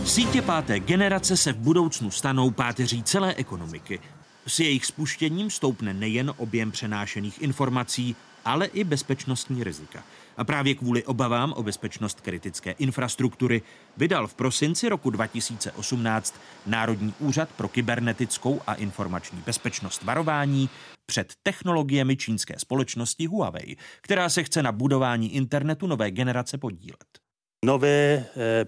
[0.04, 4.00] Sítě páté generace se v budoucnu stanou páteří celé ekonomiky.
[4.46, 10.02] S jejich spuštěním stoupne nejen objem přenášených informací, ale i bezpečnostní rizika.
[10.36, 13.62] A právě kvůli obavám o bezpečnost kritické infrastruktury
[13.96, 16.34] vydal v prosinci roku 2018
[16.66, 20.70] Národní úřad pro kybernetickou a informační bezpečnost varování
[21.06, 27.25] před technologiemi čínské společnosti Huawei, která se chce na budování internetu nové generace podílet
[27.66, 28.24] nové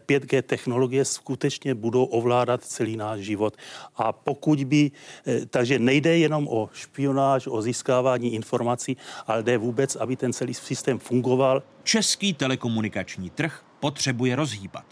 [0.07, 3.57] 5G eh, technologie skutečně budou ovládat celý náš život.
[3.97, 4.91] A pokud by,
[5.27, 10.55] eh, takže nejde jenom o špionáž, o získávání informací, ale jde vůbec, aby ten celý
[10.55, 11.63] systém fungoval.
[11.83, 14.85] Český telekomunikační trh potřebuje rozhýbat.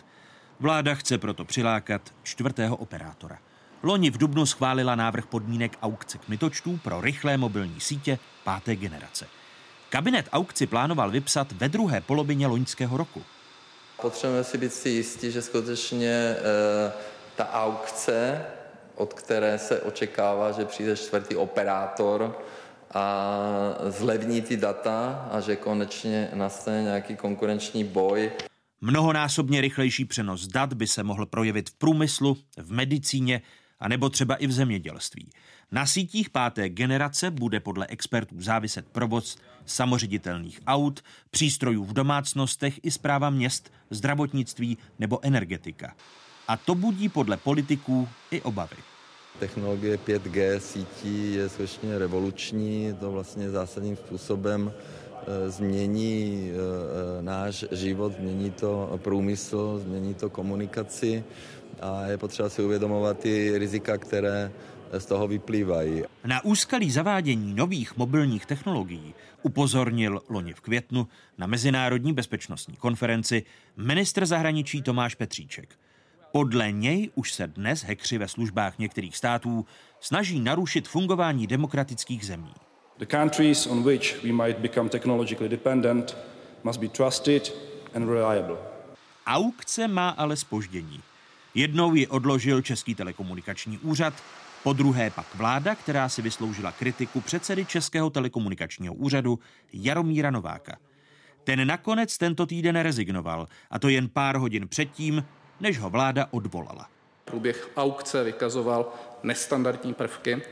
[0.60, 3.38] Vláda chce proto přilákat čtvrtého operátora.
[3.82, 9.26] Loni v Dubnu schválila návrh podmínek aukce kmitočtů pro rychlé mobilní sítě páté generace.
[9.90, 13.22] Kabinet aukci plánoval vypsat ve druhé polovině loňského roku.
[14.02, 16.36] Potřebujeme si být si jistí, že skutečně e,
[17.36, 18.46] ta aukce,
[18.94, 22.38] od které se očekává, že přijde čtvrtý operátor
[22.94, 23.38] a
[23.88, 28.30] zlevní ty data a že konečně nastane nějaký konkurenční boj.
[28.80, 33.42] Mnohonásobně rychlejší přenos dat by se mohl projevit v průmyslu, v medicíně
[33.80, 35.30] a nebo třeba i v zemědělství.
[35.72, 41.00] Na sítích páté generace bude podle expertů záviset provoz samoředitelných aut,
[41.30, 45.94] přístrojů v domácnostech i zpráva měst, zdravotnictví nebo energetika.
[46.48, 48.76] A to budí podle politiků i obavy.
[49.38, 56.54] Technologie 5G sítí je skutečně revoluční, to vlastně zásadním způsobem e, změní e,
[57.18, 61.24] e, náš život, změní to průmysl, změní to komunikaci
[61.80, 64.52] a je potřeba si uvědomovat ty rizika, které
[64.98, 66.02] z toho vyplývají.
[66.24, 69.14] Na úskalí zavádění nových mobilních technologií
[69.46, 73.44] upozornil loni v květnu na Mezinárodní bezpečnostní konferenci
[73.76, 75.78] ministr zahraničí Tomáš Petříček.
[76.32, 79.66] Podle něj už se dnes hekři ve službách některých států
[80.00, 82.52] snaží narušit fungování demokratických zemí.
[82.98, 86.16] The countries on which we might become technologically dependent
[86.64, 87.54] must be trusted
[87.94, 88.56] and reliable.
[89.26, 91.00] Aukce má ale spoždění.
[91.54, 94.14] Jednou ji odložil Český telekomunikační úřad,
[94.66, 99.38] po druhé pak vláda, která si vysloužila kritiku předsedy Českého telekomunikačního úřadu
[99.72, 100.78] Jaromíra Nováka.
[101.44, 105.24] Ten nakonec tento týden rezignoval, a to jen pár hodin předtím,
[105.60, 106.88] než ho vláda odvolala.
[107.24, 110.42] Průběh aukce vykazoval nestandardní prvky,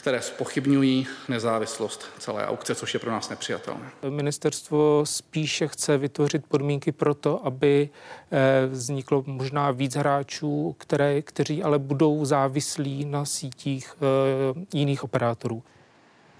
[0.00, 3.90] které spochybňují nezávislost celé aukce, což je pro nás nepřijatelné.
[4.08, 7.88] Ministerstvo spíše chce vytvořit podmínky pro to, aby
[8.32, 15.62] eh, vzniklo možná víc hráčů, které, kteří ale budou závislí na sítích eh, jiných operátorů.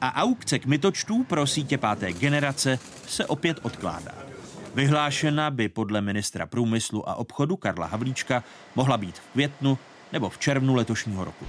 [0.00, 4.14] A aukce kmitočtů pro sítě páté generace se opět odkládá.
[4.74, 8.44] Vyhlášena by podle ministra průmyslu a obchodu Karla Havlíčka
[8.74, 9.78] mohla být v květnu
[10.12, 11.46] nebo v červnu letošního roku.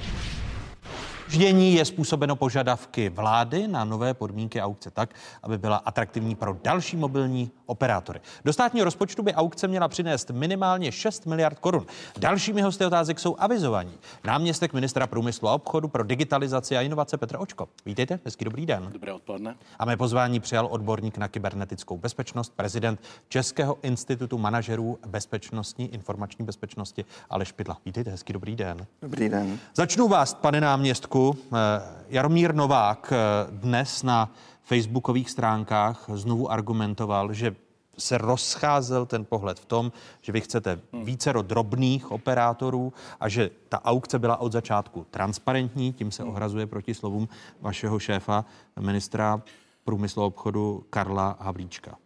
[1.32, 5.14] Ždění je způsobeno požadavky vlády na nové podmínky aukce tak,
[5.44, 8.22] aby byla atraktivní pro další mobilní operátory.
[8.46, 11.86] Do státního rozpočtu by aukce měla přinést minimálně 6 miliard korun.
[12.18, 13.94] Dalšími hosty otázek jsou avizovaní.
[14.24, 17.70] Náměstek ministra průmyslu a obchodu pro digitalizaci a inovace Petr Očko.
[17.86, 18.90] Vítejte, hezký dobrý den.
[18.94, 19.56] Dobré odpoledne.
[19.80, 27.06] A mé pozvání přijal odborník na kybernetickou bezpečnost, prezident Českého institutu manažerů bezpečnostní informační bezpečnosti
[27.30, 27.78] Aleš Pidla.
[27.86, 28.86] Vítejte, hezký dobrý den.
[29.02, 29.60] Dobrý den.
[29.76, 31.38] Začnu vás, pane náměstku.
[31.54, 31.58] Eh,
[32.10, 34.32] Jaromír Novák eh, dnes na
[34.64, 37.56] facebookových stránkách znovu argumentoval, že
[37.98, 43.86] se rozcházel ten pohled v tom, že vy chcete více drobných operátorů a že ta
[43.86, 47.30] aukce byla od začátku transparentní, tím se ohrazuje proti slovům
[47.62, 48.46] vašeho šéfa,
[48.80, 49.42] ministra
[49.84, 51.98] průmyslu a obchodu Karla Havlíčka.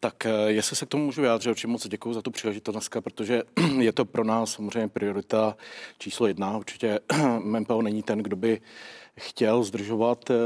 [0.00, 3.00] Tak eh, jestli se k tomu můžu vyjádřit, určitě moc děkuji za tu příležitost dneska,
[3.00, 3.42] protože
[3.78, 5.56] je to pro nás samozřejmě priorita
[5.98, 6.56] číslo jedna.
[6.56, 7.00] Určitě
[7.44, 8.60] MPO není ten, kdo by
[9.20, 10.36] chtěl zdržovat uh,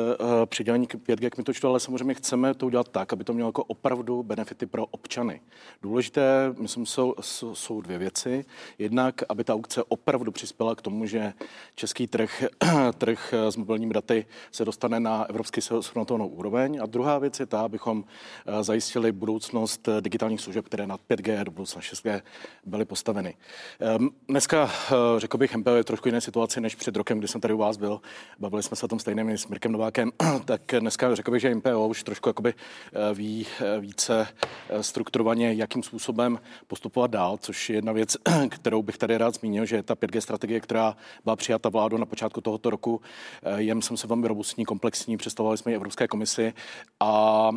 [0.46, 4.66] přidělení 5G kmitočtu, ale samozřejmě chceme to udělat tak, aby to mělo jako opravdu benefity
[4.66, 5.40] pro občany.
[5.82, 7.14] Důležité, myslím, jsou,
[7.52, 8.44] jsou dvě věci.
[8.78, 11.32] Jednak, aby ta aukce opravdu přispěla k tomu, že
[11.74, 12.44] český trh,
[12.98, 16.78] trh s mobilními daty se dostane na evropský srovnatelnou úroveň.
[16.82, 18.04] A druhá věc je ta, abychom
[18.60, 22.22] zajistili budoucnost digitálních služeb, které na 5G a do budoucna 6G
[22.64, 23.34] byly postaveny.
[23.98, 24.70] Um, dneska,
[25.18, 27.76] řekl bych, MPO je trošku jiné situaci než před rokem, kdy jsem tady u vás
[27.76, 28.00] byl.
[28.38, 30.12] Bavil bavili jsme se o tom stejným s Mirkem Novákem,
[30.44, 34.28] tak dneska řekl bych, že MPO už trošku jakoby eh, ví eh, více
[34.68, 38.16] eh, strukturovaně, jakým způsobem postupovat dál, což je jedna věc,
[38.48, 42.40] kterou bych tady rád zmínil, že ta 5G strategie, která byla přijata vládou na počátku
[42.40, 43.00] tohoto roku,
[43.56, 46.54] je, myslím se, velmi robustní, komplexní, představovali jsme ji Evropské komisi
[47.00, 47.50] a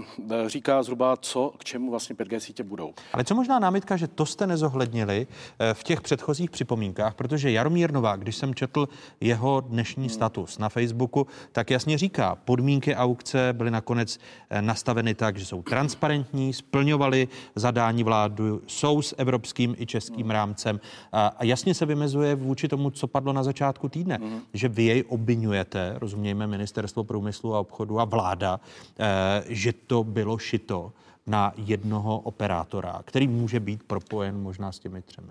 [0.47, 2.93] říká zhruba, co k čemu vlastně 5G sítě budou.
[3.13, 5.27] Ale co možná námitka, že to jste nezohlednili
[5.73, 8.87] v těch předchozích připomínkách, protože Jaromír Novák, když jsem četl
[9.21, 10.09] jeho dnešní hmm.
[10.09, 15.45] status na Facebooku, Facebooku, tak jasně říká, podmínky aukce byly nakonec eh, nastaveny tak, že
[15.45, 20.79] jsou transparentní, splňovaly zadání vládu, jsou s evropským i českým rámcem
[21.11, 24.41] a jasně se vymezuje vůči tomu, co padlo na začátku týdne, mm.
[24.53, 28.59] že vy jej obvinujete, rozumějme ministerstvo průmyslu a obchodu a vláda,
[28.99, 30.91] eh, že to bylo šito
[31.27, 35.29] na jednoho operátora, který může být propojen možná s těmi třemi.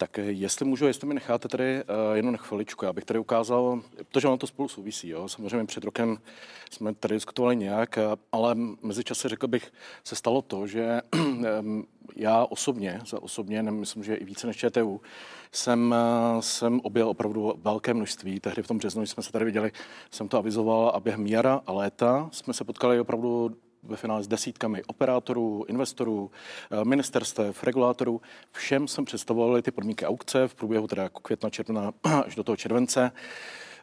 [0.00, 3.82] Tak jestli můžu, jestli mi necháte tady uh, jenom na chviličku, já bych tady ukázal,
[4.08, 5.08] protože ono to spolu souvisí.
[5.08, 5.28] Jo?
[5.28, 6.18] Samozřejmě před rokem
[6.70, 7.98] jsme tady diskutovali nějak,
[8.32, 9.72] ale mezi čase řekl bych,
[10.04, 11.00] se stalo to, že
[12.16, 15.00] já osobně, za osobně, myslím, že i více než ČTU,
[15.52, 18.40] jsem, eh, jsem objel opravdu velké množství.
[18.40, 19.72] Tehdy v tom březnu, jsme se tady viděli,
[20.10, 24.28] jsem to avizoval a během jara a léta jsme se potkali opravdu ve finále s
[24.28, 26.30] desítkami operátorů, investorů,
[26.70, 28.20] eh, ministerstev, regulátorů.
[28.52, 31.92] Všem jsem představoval ty podmínky aukce v průběhu teda jako května, června
[32.26, 33.12] až do toho července.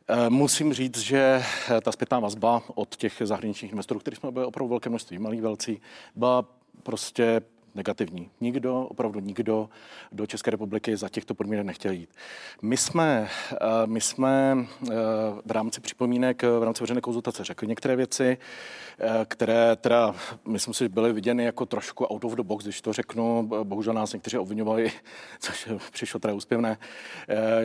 [0.07, 4.45] Eh, musím říct, že eh, ta zpětná vazba od těch zahraničních investorů, kterých jsme byli
[4.45, 5.81] opravdu velké množství, malých velcí,
[6.15, 6.45] byla
[6.83, 7.41] prostě
[7.75, 8.29] negativní.
[8.41, 9.69] Nikdo, opravdu nikdo
[10.11, 12.09] do České republiky za těchto podmínek nechtěl jít.
[12.61, 14.95] My jsme, eh, my jsme eh,
[15.45, 18.37] v rámci připomínek, v rámci veřejné konzultace řekli některé věci,
[18.99, 20.15] eh, které teda,
[20.47, 23.49] myslím si, byly viděny jako trošku out of the box, když to řeknu.
[23.63, 24.91] Bohužel nás někteří obvinovali,
[25.39, 26.77] což přišlo teda úspěvné,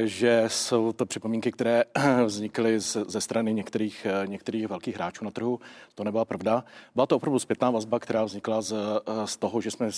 [0.05, 1.85] že jsou to připomínky, které
[2.25, 5.61] vznikly ze strany některých, některých velkých hráčů na trhu.
[5.95, 6.65] To nebyla pravda.
[6.95, 8.75] Byla to opravdu zpětná vazba, která vznikla z,
[9.25, 9.93] z toho, že jsme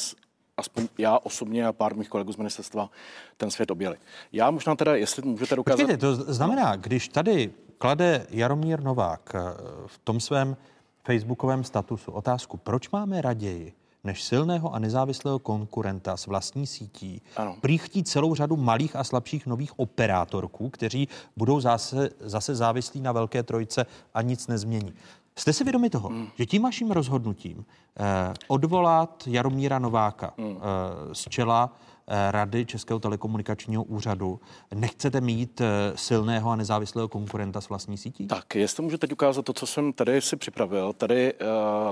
[0.57, 2.91] aspoň já osobně a pár mých kolegů z ministerstva
[3.37, 3.97] ten svět objeli.
[4.33, 5.77] Já možná teda, jestli můžete dokázat...
[5.77, 9.39] Počkejte, to znamená, když tady klade Jaromír Novák eh,
[9.87, 10.57] v tom svém
[11.05, 13.73] facebookovém statusu otázku, proč máme raději
[14.05, 17.57] než silného a nezávislého konkurenta s vlastní sítí, ano.
[17.61, 23.13] prý chtít celou řadu malých a slabších nových operátorků, kteří budou zase, zase závislí na
[23.13, 24.95] velké trojce a nic nezmění.
[25.37, 26.29] Jste si vědomi toho, hmm.
[26.39, 30.57] že tím vaším rozhodnutím eh, odvolat Jaromíra Nováka hmm.
[30.57, 31.92] eh, z čela eh,
[32.31, 34.41] Rady Českého telekomunikačního úřadu
[34.75, 38.27] nechcete mít eh, silného a nezávislého konkurenta s vlastní sítí?
[38.27, 40.93] Tak, jestli můžu teď ukázat to, co jsem tady si připravil.
[40.93, 41.45] Tady, eh,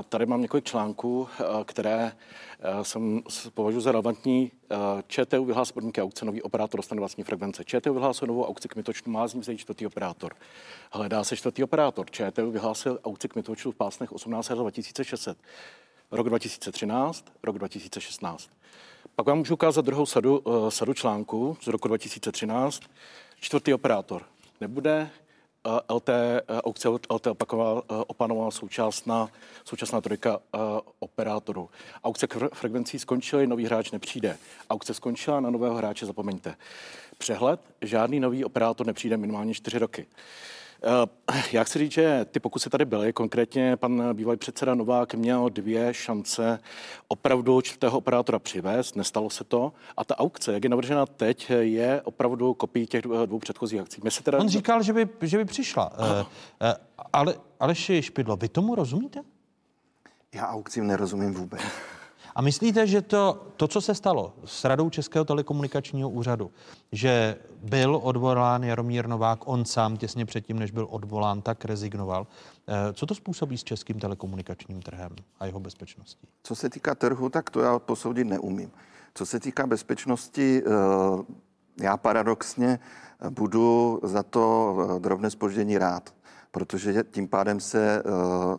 [0.09, 2.13] tady mám několik článků, eh, které
[2.83, 3.23] jsem
[3.55, 4.53] považuji za relevantní.
[5.09, 7.65] ČTU vyhlásil podmínky aukce, nový operátor dostane vlastní frekvence.
[7.65, 10.35] ČTU vyhlásil novou aukci k mytočnu, má z ní čtvrtý operátor.
[10.93, 12.07] Hledá se čtvrtý operátor.
[12.11, 15.39] ČTU vyhlásil aukci k mytočnu v pásnech 18 2600.
[16.11, 18.51] Rok 2013, rok 2016.
[19.21, 22.83] Pak vám můžu ukázat druhou sadu, uh, sadu článků z roku 2013.
[23.41, 24.23] Čtvrtý operátor
[24.61, 25.11] nebude
[25.89, 26.11] LT,
[26.65, 29.29] aukce LT opakoval, opanovala současná,
[29.65, 30.39] současná trojka
[30.99, 31.71] operátorů.
[32.05, 34.39] Aukce frekvencí skončily, nový hráč nepřijde.
[34.71, 36.57] Aukce skončila, na nového hráče zapomeňte.
[37.19, 40.07] Přehled, žádný nový operátor nepřijde minimálně čtyři roky.
[40.83, 43.13] Eh, já chci říct, že ty pokusy tady byly.
[43.13, 46.59] Konkrétně pan bývalý předseda Novák měl dvě šance
[47.09, 49.73] opravdu čtvrtého operátora přivést, nestalo se to.
[49.97, 54.01] A ta aukce, jak je navržena teď, je opravdu kopií těch dvou předchozích akcí.
[54.05, 54.39] My se teda...
[54.39, 55.93] On říkal, že by, že by přišla.
[55.99, 56.25] Uh, uh,
[57.13, 59.21] ale Aleši Špidlo, vy tomu rozumíte?
[60.35, 61.61] Já aukcím nerozumím vůbec.
[62.35, 66.51] A myslíte, že to, to, co se stalo s Radou Českého telekomunikačního úřadu,
[66.93, 72.27] že byl odvolán Jaromír Novák, on sám těsně předtím, než byl odvolán, tak rezignoval.
[72.69, 76.29] Eh, co to způsobí s českým telekomunikačním trhem a jeho bezpečností?
[76.43, 78.71] Co se týká trhu, tak to já posoudit neumím.
[79.15, 80.71] Co se týká bezpečnosti, eh,
[81.83, 82.79] já paradoxně
[83.31, 86.15] budu za to eh, drobné spoždění rád,
[86.51, 88.03] protože tím pádem se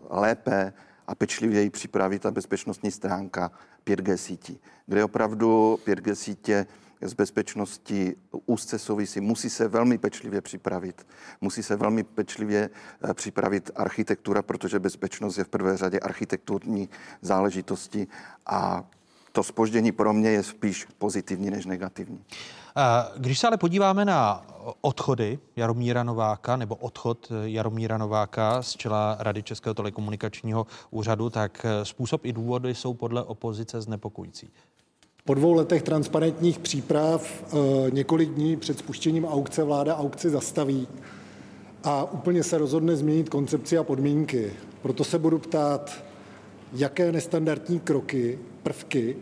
[0.09, 0.73] lépe
[1.11, 3.51] a pečlivěji připraví ta bezpečnostní stránka
[3.85, 6.65] 5G sítí, kde opravdu 5G sítě
[7.01, 9.21] z bezpečnosti úzce souvisí.
[9.21, 11.07] Musí se velmi pečlivě připravit.
[11.41, 12.69] Musí se velmi pečlivě
[13.09, 16.89] eh, připravit architektura, protože bezpečnost je v prvé řadě architekturní
[17.21, 18.07] záležitosti
[18.45, 18.89] a
[19.31, 22.23] to spoždění pro mě je spíš pozitivní než negativní.
[23.17, 24.45] Když se ale podíváme na
[24.81, 32.25] odchody Jaromíra Nováka nebo odchod Jaromíra Nováka z čela Rady Českého telekomunikačního úřadu, tak způsob
[32.25, 34.49] i důvody jsou podle opozice znepokojící.
[35.25, 40.87] Po dvou letech transparentních příprav eh, několik dní před spuštěním aukce vláda aukci zastaví
[41.83, 44.53] a úplně se rozhodne změnit koncepci a podmínky.
[44.81, 46.03] Proto se budu ptát,
[46.73, 49.15] jaké nestandardní kroky, prvky,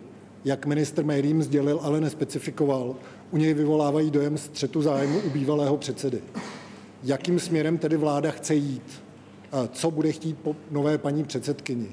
[0.46, 2.96] jak minister médiím sdělil, ale nespecifikoval,
[3.32, 6.22] u něj vyvolávají dojem střetu zájmu u bývalého předsedy.
[7.04, 9.04] Jakým směrem tedy vláda chce jít?
[9.72, 11.88] Co bude chtít po nové paní předsedkyni?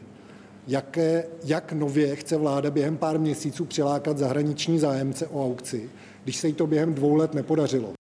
[0.69, 5.91] Jaké, jak nově chce vláda během pár měsíců přilákat zahraniční zájemce o aukci,
[6.25, 7.93] když se jí to během dvou let nepodařilo?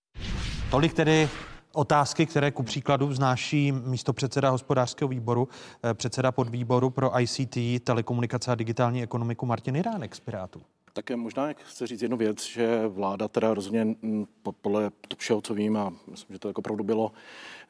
[0.70, 1.28] Tolik tedy
[1.76, 5.48] otázky, které ku příkladu vznáší místo předseda hospodářského výboru,
[5.84, 10.62] eh, předseda podvýboru pro ICT, telekomunikace a digitální ekonomiku Martin Iránek z Pirátů.
[10.92, 14.26] Také možná jak chci říct jednu věc, že vláda teda rozhodně mm,
[14.60, 17.12] podle všeho, co vím, a myslím, že to jako opravdu bylo,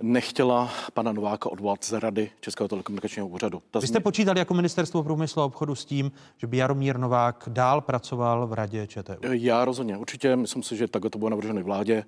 [0.02, 3.62] nechtěla pana Nováka odvolat z rady Českého telekomunikačního úřadu.
[3.70, 7.44] Ta Vy jste počítali jako ministerstvo průmyslu a obchodu s tím, že by Jaromír Novák
[7.48, 9.12] dál pracoval v radě ČTU?
[9.30, 10.36] Já rozhodně, určitě.
[10.36, 12.04] Myslím si, že takhle to bylo navrženo vládě.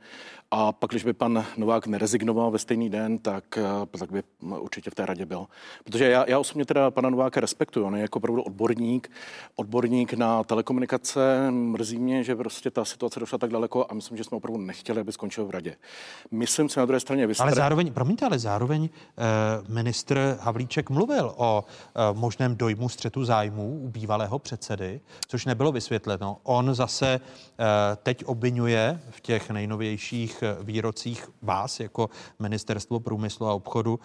[0.50, 4.90] A pak, když by pan Novák nerezignoval ve stejný den, tak, eh, tak by určitě
[4.90, 5.46] v té radě byl.
[5.84, 7.86] Protože já, já osobně teda pana Nováka respektuju.
[7.86, 9.10] On je jako opravdu odborník,
[9.56, 11.50] odborník na telekomunikace.
[11.50, 15.00] Mrzí mě, že prostě ta situace došla tak daleko a myslím, že jsme opravdu nechtěli,
[15.00, 15.76] aby skončil v radě.
[16.30, 19.22] Myslím si na druhé straně, vy Ale zároveň zároveň, promiňte, ale zároveň eh,
[19.68, 26.38] ministr Havlíček mluvil o eh, možném dojmu střetu zájmů u bývalého předsedy, což nebylo vysvětleno.
[26.42, 27.64] On zase eh,
[28.02, 34.00] teď obvinuje v těch nejnovějších výrocích vás jako ministerstvo průmyslu a obchodu,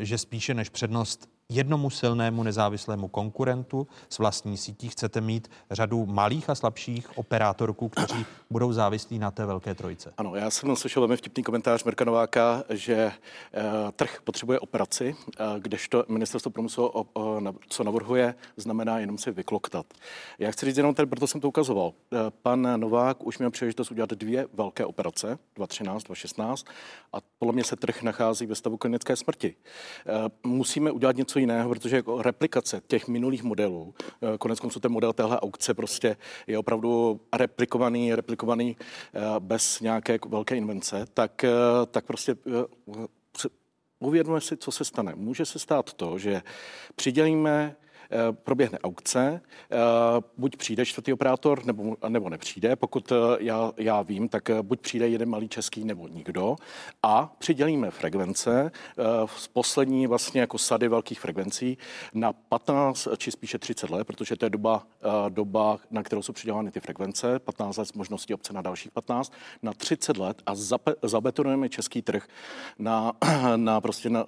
[0.00, 6.50] že spíše než přednost jednomu silnému nezávislému konkurentu s vlastní sítí chcete mít řadu malých
[6.50, 10.12] a slabších operátorků, kteří budou závislí na té velké trojice.
[10.16, 15.58] Ano, já jsem slyšel velmi vtipný komentář Mirka Nováka, že uh, trh potřebuje operaci, uh,
[15.58, 19.86] kdežto ministerstvo průmyslu, uh, co navrhuje, znamená jenom si vykloktat.
[20.38, 21.86] Já chci říct jenom tady, proto jsem to ukazoval.
[21.86, 26.66] Uh, pan Novák už měl příležitost udělat dvě velké operace, 2013, 2016,
[27.12, 29.54] a podle mě se trh nachází ve stavu klinické smrti.
[30.44, 33.94] Uh, musíme udělat něco jiného, protože jako replikace těch minulých modelů,
[34.34, 36.16] eh, konec konců ten model téhle aukce prostě
[36.46, 38.76] je opravdu replikovaný, replikovaný
[39.14, 41.50] eh, bez nějaké velké invence, tak, eh,
[41.90, 42.36] tak prostě
[43.98, 45.12] uvědomuje si, co se stane.
[45.14, 46.42] Může se stát to, že
[46.96, 47.76] přidělíme
[48.32, 49.40] proběhne aukce,
[49.70, 49.76] eh,
[50.38, 52.76] buď přijde čtvrtý operátor, nebo, nebo nepřijde.
[52.76, 56.56] Pokud eh, já, já vím, tak buď přijde jeden malý český, nebo nikdo.
[57.02, 58.70] A přidělíme frekvence
[59.36, 61.78] z poslední vlastně jako sady velkých frekvencí
[62.14, 64.86] na 15 či spíše 30 let, protože to je doba,
[65.28, 69.32] doba na kterou jsou přidělány ty frekvence, 15 let s možností obce na dalších 15,
[69.62, 70.52] na 30 let a
[71.02, 72.26] zabetonujeme český trh
[72.78, 73.12] na,
[73.56, 74.26] na prostě na,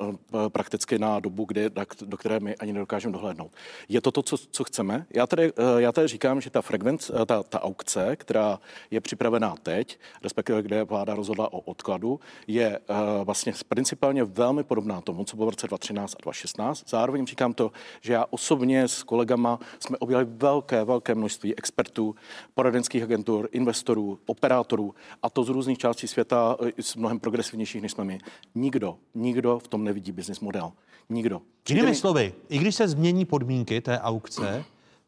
[0.49, 1.71] prakticky na dobu, kdy,
[2.05, 3.53] do které my ani nedokážeme dohlédnout.
[3.89, 5.07] Je to to, co, co chceme?
[5.15, 8.61] Já tady, eh, já tady říkám, že ta frekvence, eh, ta, ta aukce, která
[8.91, 15.01] je připravená teď, respektive kde vláda rozhodla o odkladu, je uh, vlastně principálně velmi podobná
[15.01, 16.85] tomu, co bylo v roce 2013 a 2016.
[16.89, 22.15] Zároveň říkám to, že já osobně s kolegama jsme objeli velké, velké množství expertů,
[22.55, 28.05] poradenských agentur, investorů, operátorů a to z různých částí světa, s mnohem progresivnějších než jsme
[28.05, 28.19] my.
[28.55, 30.73] Nikdo, nikdo v tom nevidí business model.
[31.09, 31.43] Nikdo.
[31.69, 31.95] Jinými mi...
[31.95, 34.65] slovy, i když se změní podmínky té aukce,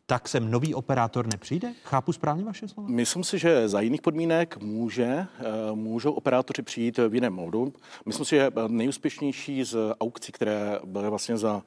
[0.06, 1.72] tak sem nový operátor nepřijde?
[1.84, 2.88] Chápu správně vaše slova?
[2.88, 5.26] Myslím si, že za jiných podmínek může, eh,
[5.74, 7.72] můžou operátoři přijít v jiném modu.
[8.06, 11.62] Myslím si, že nejúspěšnější z aukcí, které byly vlastně za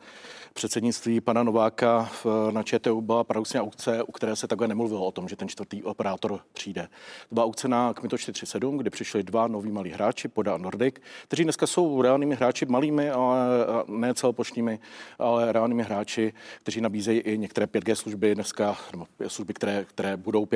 [0.54, 2.10] předsednictví pana Nováka
[2.52, 5.84] na ČTU byla paradoxně aukce, u které se takhle nemluvilo o tom, že ten čtvrtý
[5.84, 6.88] operátor přijde.
[7.30, 11.44] To byla aukce na Kmito 437, kdy přišli dva noví malí hráči, Poda Nordic, kteří
[11.44, 13.40] dneska jsou reálnými hráči, malými, ale
[13.88, 14.80] ne celopočtými,
[15.20, 16.34] ale reálnými hráči,
[16.64, 20.48] kteří nabízejí i některé 5G služby dneska, nebo služby, které, které budou, uh,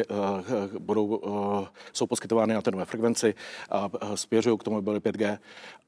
[0.79, 3.35] budou, uh, jsou poskytovány na té nové frekvenci
[3.69, 5.37] a spěřují k tomu, byly 5G.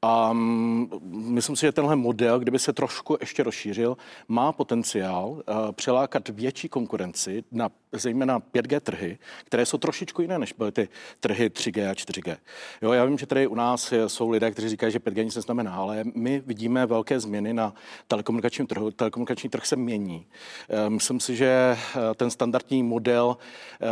[0.02, 6.30] A um, myslím si, že tenhle model, kdyby se trošku ještě rozšířil, má potenciál přelákat
[6.30, 7.70] větší konkurenci na
[8.00, 10.90] zejména 5G trhy, které jsou trošičku jiné, než byly ty
[11.20, 12.38] trhy 3G a 4G.
[12.82, 15.76] Jo, já vím, že tady u nás jsou lidé, kteří říkají, že 5G nic neznamená,
[15.76, 17.74] ale my vidíme velké změny na
[18.08, 18.92] telekomunikačním trhu.
[18.92, 20.28] Telekomunikační trh se mění.
[20.70, 23.38] Uh, myslím si, že uh, ten standardní model,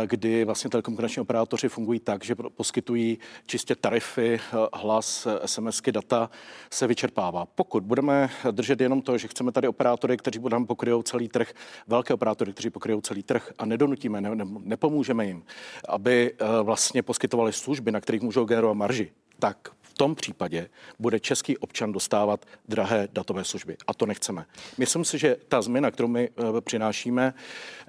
[0.06, 4.40] kdy vlastně telekomunikační operátoři fungují tak, že poskytují čistě tarify,
[4.74, 6.30] hlas, SMSky, data,
[6.70, 7.46] se vyčerpává.
[7.46, 11.52] Pokud budeme držet jenom to, že chceme tady operátory, kteří nám pokryjou celý trh,
[11.86, 15.42] velké operátory, kteří pokryjou celý trh a nedonutíme, ne, ne, nepomůžeme jim,
[15.88, 19.10] aby uh, vlastně poskytovali služby, na kterých můžou generovat marži,
[19.44, 20.68] tak v tom případě
[20.98, 23.76] bude český občan dostávat drahé datové služby.
[23.86, 24.46] A to nechceme.
[24.78, 27.34] Myslím si, že ta změna, kterou my uh, přinášíme,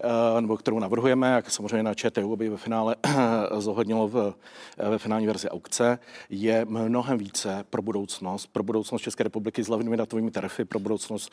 [0.04, 2.96] uh, nebo kterou navrhujeme, jak samozřejmě na ČTU, aby ve finále
[3.58, 4.34] zohlednilo v,
[4.90, 6.00] ve finální verzi aukce,
[6.30, 11.32] je mnohem více pro budoucnost, pro budoucnost České republiky s levnými datovými tarify, pro budoucnost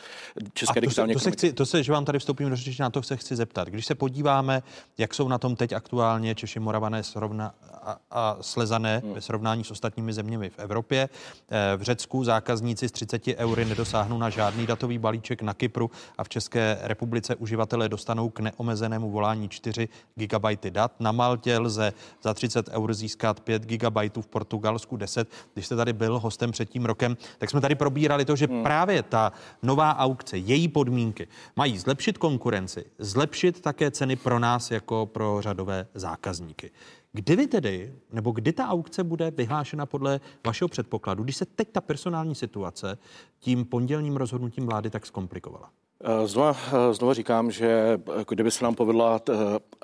[0.55, 2.83] České to digitální se, to, se chci, to se, že vám tady vstoupím do řeči,
[2.83, 3.69] na to se chci zeptat.
[3.69, 4.63] Když se podíváme,
[4.99, 9.13] jak jsou na tom teď aktuálně Češi, Moravané srovna, a, a Slezané hmm.
[9.13, 11.09] ve srovnání s ostatními zeměmi v Evropě.
[11.51, 16.25] Eh, v Řecku zákazníci z 30 eury nedosáhnou na žádný datový balíček na Kypru a
[16.25, 21.01] v České republice uživatelé dostanou k neomezenému volání 4 GB dat.
[21.01, 21.93] Na Maltě lze
[22.23, 25.29] za 30 eur získat 5 GB, v Portugalsku 10.
[25.55, 28.63] Když jste tady byl hostem před tím rokem, tak jsme tady probírali to, že hmm.
[28.63, 29.33] právě ta
[29.63, 35.87] nová aukce, její podmínky mají zlepšit konkurenci, zlepšit také ceny pro nás jako pro řadové
[35.95, 36.71] zákazníky.
[37.13, 41.69] Kdy vy tedy, nebo kdy ta aukce bude vyhlášena podle vašeho předpokladu, když se teď
[41.73, 42.99] ta personální situace
[43.39, 45.71] tím pondělním rozhodnutím vlády tak zkomplikovala?
[46.05, 49.21] Eh, znova, eh, znova říkám, že eh, kdyby se nám povedla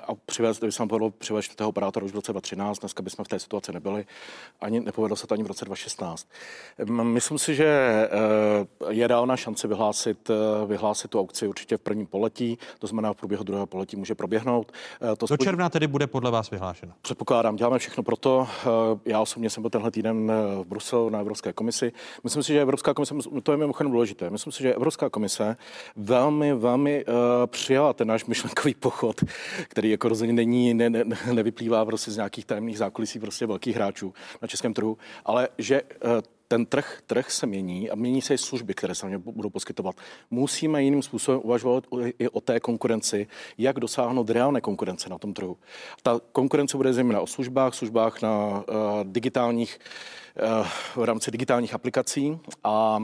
[0.07, 3.25] a přivést, kdyby se nám povedlo přivést toho operátora už v roce 2013, dneska bychom
[3.25, 4.05] v té situaci nebyli,
[4.61, 6.27] ani nepovedlo se to ani v roce 2016.
[7.01, 8.09] Myslím si, že
[8.89, 10.31] je reálná šance vyhlásit,
[10.67, 14.71] vyhlásit tu aukci určitě v prvním poletí, to znamená v průběhu druhého poletí může proběhnout.
[15.17, 16.93] To Do června tedy bude podle vás vyhlášeno?
[17.01, 18.47] Předpokládám, děláme všechno pro to.
[19.05, 20.31] Já osobně jsem byl tenhle týden
[20.63, 21.91] v Bruselu na Evropské komisi.
[22.23, 25.57] Myslím si, že Evropská komise, to je mimochodem důležité, myslím si, že Evropská komise
[26.09, 27.13] velmi, velmi uh,
[27.45, 29.23] přijala ten náš myšlenkový pochod,
[29.67, 31.03] který jako rozhodně není, ne, ne,
[31.33, 36.09] nevyplývá prostě z nějakých tajemných zákulisí prostě velkých hráčů na českém trhu, ale že uh,
[36.47, 39.95] ten trh, trh se mění a mění se i služby, které se budou poskytovat.
[40.31, 41.83] Musíme jiným způsobem uvažovat
[42.19, 45.57] i o té konkurenci, jak dosáhnout reálné konkurence na tom trhu.
[46.03, 48.63] Ta konkurence bude zejména o službách, službách na uh,
[49.03, 52.99] digitálních, uh, v rámci digitálních aplikací a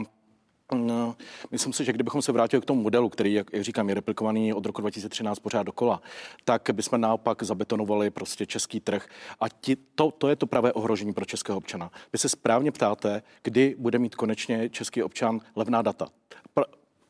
[0.74, 1.16] No,
[1.50, 4.66] myslím si, že kdybychom se vrátili k tomu modelu, který, jak, říkám, je replikovaný od
[4.66, 6.02] roku 2013 pořád dokola,
[6.44, 9.08] tak bychom naopak zabetonovali prostě český trh.
[9.40, 11.90] A ti, to, to je to pravé ohrožení pro českého občana.
[12.12, 16.08] Vy se správně ptáte, kdy bude mít konečně český občan levná data.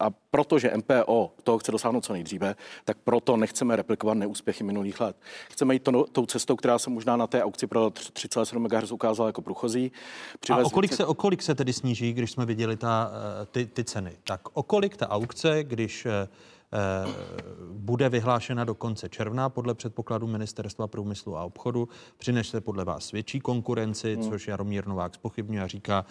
[0.00, 5.16] A protože MPO toho chce dosáhnout co nejdříve, tak proto nechceme replikovat neúspěchy minulých let.
[5.50, 8.92] Chceme jít to, no, tou cestou, která se možná na té aukci pro 3,7 MHz
[8.92, 9.92] ukázala jako průchozí.
[10.50, 13.10] A o kolik, se, o kolik se tedy sníží, když jsme viděli ta,
[13.42, 14.16] eh, ty, ty ceny?
[14.24, 16.28] Tak o kolik ta aukce, když Eh,
[17.72, 21.88] bude vyhlášena do konce června podle předpokladu Ministerstva průmyslu a obchodu.
[22.18, 24.30] Přinese podle vás větší konkurenci, hmm.
[24.30, 26.04] což Jaromír Novák spochybňuje a říká,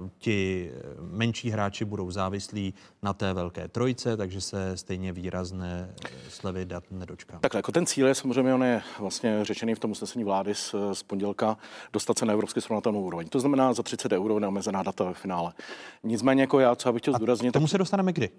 [0.00, 0.70] uh, ti
[1.00, 5.94] menší hráči budou závislí na té velké trojce, takže se stejně výrazné
[6.28, 7.38] slevy dat nedočká.
[7.40, 10.74] Takhle, jako ten cíl je samozřejmě, on je vlastně řečený v tom usnesení vlády z,
[10.92, 11.56] z pondělka,
[11.92, 13.28] dostat se na evropské srovnatelnou úroveň.
[13.28, 15.52] To znamená za 30 euro neomezená data ve finále.
[16.02, 17.52] Nicméně jako já, co bych chtěl zdůraznit...
[17.52, 17.70] Tomu tak...
[17.70, 18.30] se dostaneme kdy?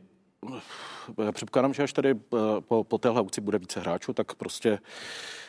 [1.32, 2.14] Předpokládám, že až tady
[2.60, 4.80] po, po téhle aukci bude více hráčů, tak prostě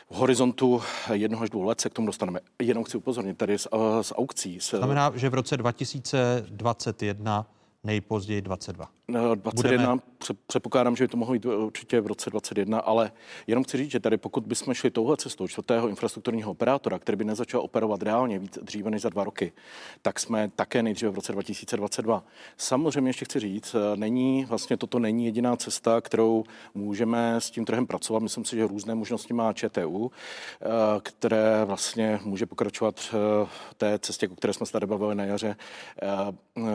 [0.09, 0.81] v horizontu
[1.13, 2.39] jednoho až dvou let se k tomu dostaneme.
[2.61, 3.67] Jenom chci upozornit, tady s,
[4.01, 4.59] s aukcí.
[4.59, 4.77] Se...
[4.77, 7.45] Znamená, že v roce 2021
[7.85, 8.89] nejpozději 22.
[9.07, 10.01] 21, Budeme...
[10.47, 13.11] předpokládám, že by to mohlo být určitě v roce 21, ale
[13.47, 17.23] jenom chci říct, že tady pokud bychom šli touhle cestou čtvrtého infrastrukturního operátora, který by
[17.23, 19.53] nezačal operovat reálně víc dříve než za dva roky,
[20.01, 22.23] tak jsme také nejdříve v roce 2022.
[22.57, 27.65] Samozřejmě ještě chci říct, eh, není, vlastně toto není jediná cesta, kterou můžeme s tím
[27.65, 28.23] trhem pracovat.
[28.23, 30.65] Myslím si, že různé možnosti má ČTU, eh,
[31.01, 35.55] které vlastně může pokračovat eh, té cestě, o které jsme se tady bavili na jaře,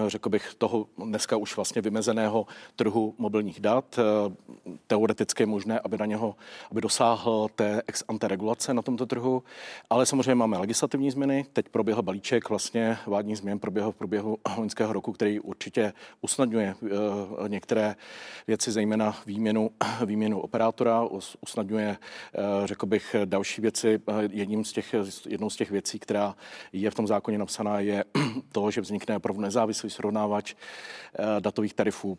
[0.06, 2.46] řekl bych, toho dneska už vlastně vymezeného
[2.76, 3.98] trhu mobilních dat.
[3.98, 4.32] Eh,
[4.86, 6.36] teoreticky je možné, aby na něho,
[6.70, 9.42] aby dosáhl té ex ante regulace na tomto trhu,
[9.90, 11.46] ale samozřejmě máme legislativní změny.
[11.52, 17.48] Teď proběhl balíček vlastně vládní změn, proběhl v průběhu loňského roku, který určitě usnadňuje eh,
[17.48, 17.96] některé
[18.46, 19.70] věci, zejména výměnu,
[20.06, 21.02] výměnu operátora,
[21.40, 21.96] usnadňuje,
[22.34, 24.00] eh, řekl bych, další věci.
[24.30, 24.94] Jedním z těch,
[25.28, 26.34] jednou z těch věcí, která
[26.72, 28.04] je v tom zákoně napsaná, je
[28.52, 30.54] to, že vznikne opravdu nezávislý srovnávač
[31.40, 32.18] datových tarifů,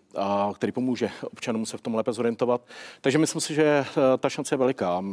[0.55, 2.61] který pomůže občanům se v tom lépe zorientovat.
[3.01, 3.85] Takže myslím si, že eh,
[4.17, 5.03] ta šance je veliká.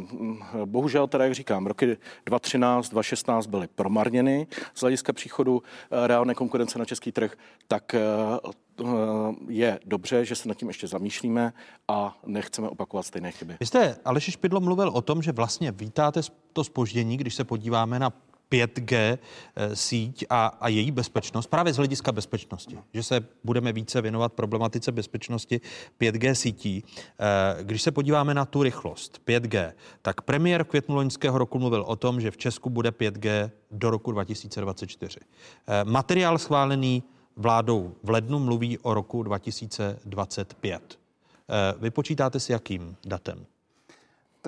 [0.65, 1.85] Bohužel, teda jak říkám, roky
[2.25, 7.33] 2013, 2016 byly promarněny z hlediska příchodu eh, reálné konkurence na český trh,
[7.67, 7.95] tak
[9.47, 11.53] je dobře, že se nad tím ještě zamýšlíme
[11.87, 13.57] a nechceme opakovat stejné chyby.
[13.59, 16.21] Vy jste, Aleši Špidlo, mluvil o tom, že vlastně vítáte
[16.53, 18.13] to spoždění, když se podíváme na
[18.51, 24.01] 5G eh, síť a, a její bezpečnost, právě z hlediska bezpečnosti, že se budeme více
[24.01, 25.61] věnovat problematice bezpečnosti
[26.01, 26.83] 5G sítí.
[26.83, 31.81] Eh, když se podíváme na tu rychlost 5G, tak premiér v květnu loňského roku mluvil
[31.81, 35.19] o tom, že v Česku bude 5G do roku 2024.
[35.19, 37.03] Eh, materiál schválený
[37.35, 40.99] vládou v lednu mluví o roku 2025.
[41.79, 43.45] Vy počítáte s jakým datem?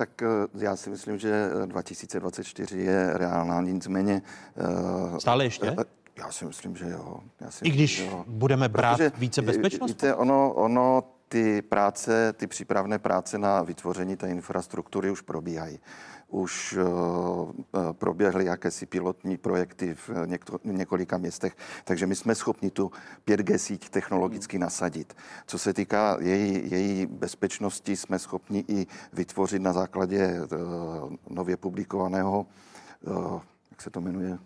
[0.02, 4.22] Tak eh, já si myslím, že 2024 je reálná, nicméně...
[4.56, 5.74] Eh, Stále ještě?
[5.78, 5.84] Eh,
[6.18, 7.20] já si myslím, že jo.
[7.40, 8.24] Já si I když myslím, jo.
[8.28, 9.90] budeme brát Protože, více bezpečnost?
[9.90, 15.78] Víte, ono, ono ty práce, ty přípravné práce na vytvoření té infrastruktury už probíhají
[16.32, 20.10] už eh, eh, proběhly jakési pilotní projekty v
[20.64, 22.90] několika městech, takže my jsme schopni tu
[23.26, 25.16] 5G síť technologicky nasadit.
[25.46, 30.46] Co se týká její, její bezpečnosti, jsme schopni i vytvořit na základě eh,
[31.30, 32.46] nově publikovaného,
[33.70, 34.38] jak se to jmenuje,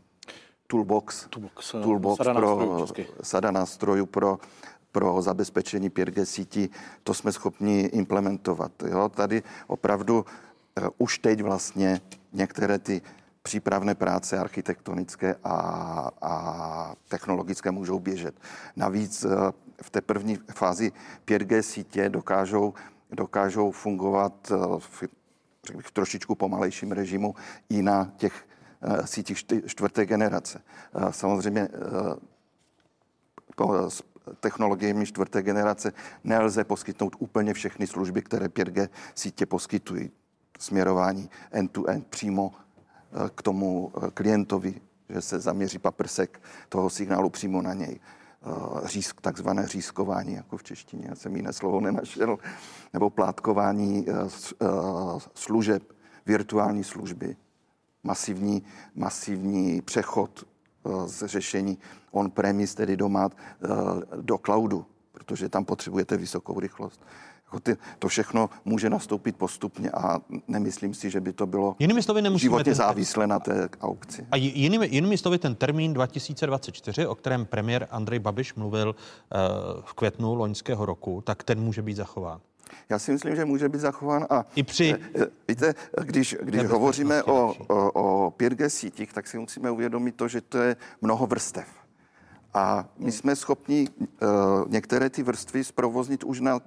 [0.67, 4.39] Toolbox, Toolbox, toolbox sada pro nástrojů, sada nástrojů pro
[4.93, 6.71] pro zabezpečení 5G sítí,
[7.03, 8.73] to jsme schopni implementovat.
[8.83, 9.09] Jo?
[9.09, 10.46] Tady opravdu Eh,
[10.99, 12.01] už teď vlastně
[12.33, 13.03] některé ty
[13.43, 15.55] přípravné práce architektonické a,
[16.23, 18.35] a technologické můžou běžet.
[18.77, 19.29] Navíc eh,
[19.83, 20.93] v té první fázi
[21.27, 22.75] 5G sítě dokážou,
[23.11, 25.03] dokážou fungovat eh, v,
[25.81, 27.35] v trošičku pomalejším režimu
[27.69, 28.47] i na těch
[29.05, 30.63] sítích čtvrté generace.
[31.11, 31.69] Samozřejmě
[33.89, 34.03] s
[34.41, 35.93] technologiemi čtvrté generace
[36.25, 40.11] nelze poskytnout úplně všechny služby, které 5G sítě poskytují
[40.59, 44.75] směrování end-to-end přímo eh, k tomu eh, klientovi,
[45.09, 48.01] že se zaměří paprsek toho signálu přímo na něj.
[48.01, 52.39] Eh, řízk, takzvané řízkování, jako v češtině, já jsem jiné slovo nenašel,
[52.93, 54.07] nebo plátkování
[55.35, 55.83] služeb,
[56.27, 57.37] virtuální služby,
[58.05, 58.63] masivní,
[58.95, 60.45] masivní přechod
[61.07, 61.79] z řešení
[62.11, 63.31] on-premise, tedy doma,
[64.21, 67.01] do cloudu, protože tam potřebujete vysokou rychlost.
[67.47, 70.19] Jako ty, to všechno může nastoupit postupně a
[70.49, 72.75] nemyslím si, že by to bylo jinými slovy životně ten...
[72.75, 74.27] závislé na té aukci.
[74.31, 79.95] A jinými, jinými slovy ten termín 2024, o kterém premiér Andrej Babiš mluvil uh, v
[79.95, 82.41] květnu loňského roku, tak ten může být zachován.
[82.89, 84.95] Já si myslím, že může být zachován a i při...
[85.15, 85.75] Eh, eh, víte,
[86.05, 90.59] když, když hovoříme o, o, o 5G sítích, tak si musíme uvědomit to, že to
[90.59, 91.67] je mnoho vrstev.
[92.55, 94.09] A my jsme schopni uh,
[94.69, 96.61] některé ty vrstvy zprovoznit už na uh,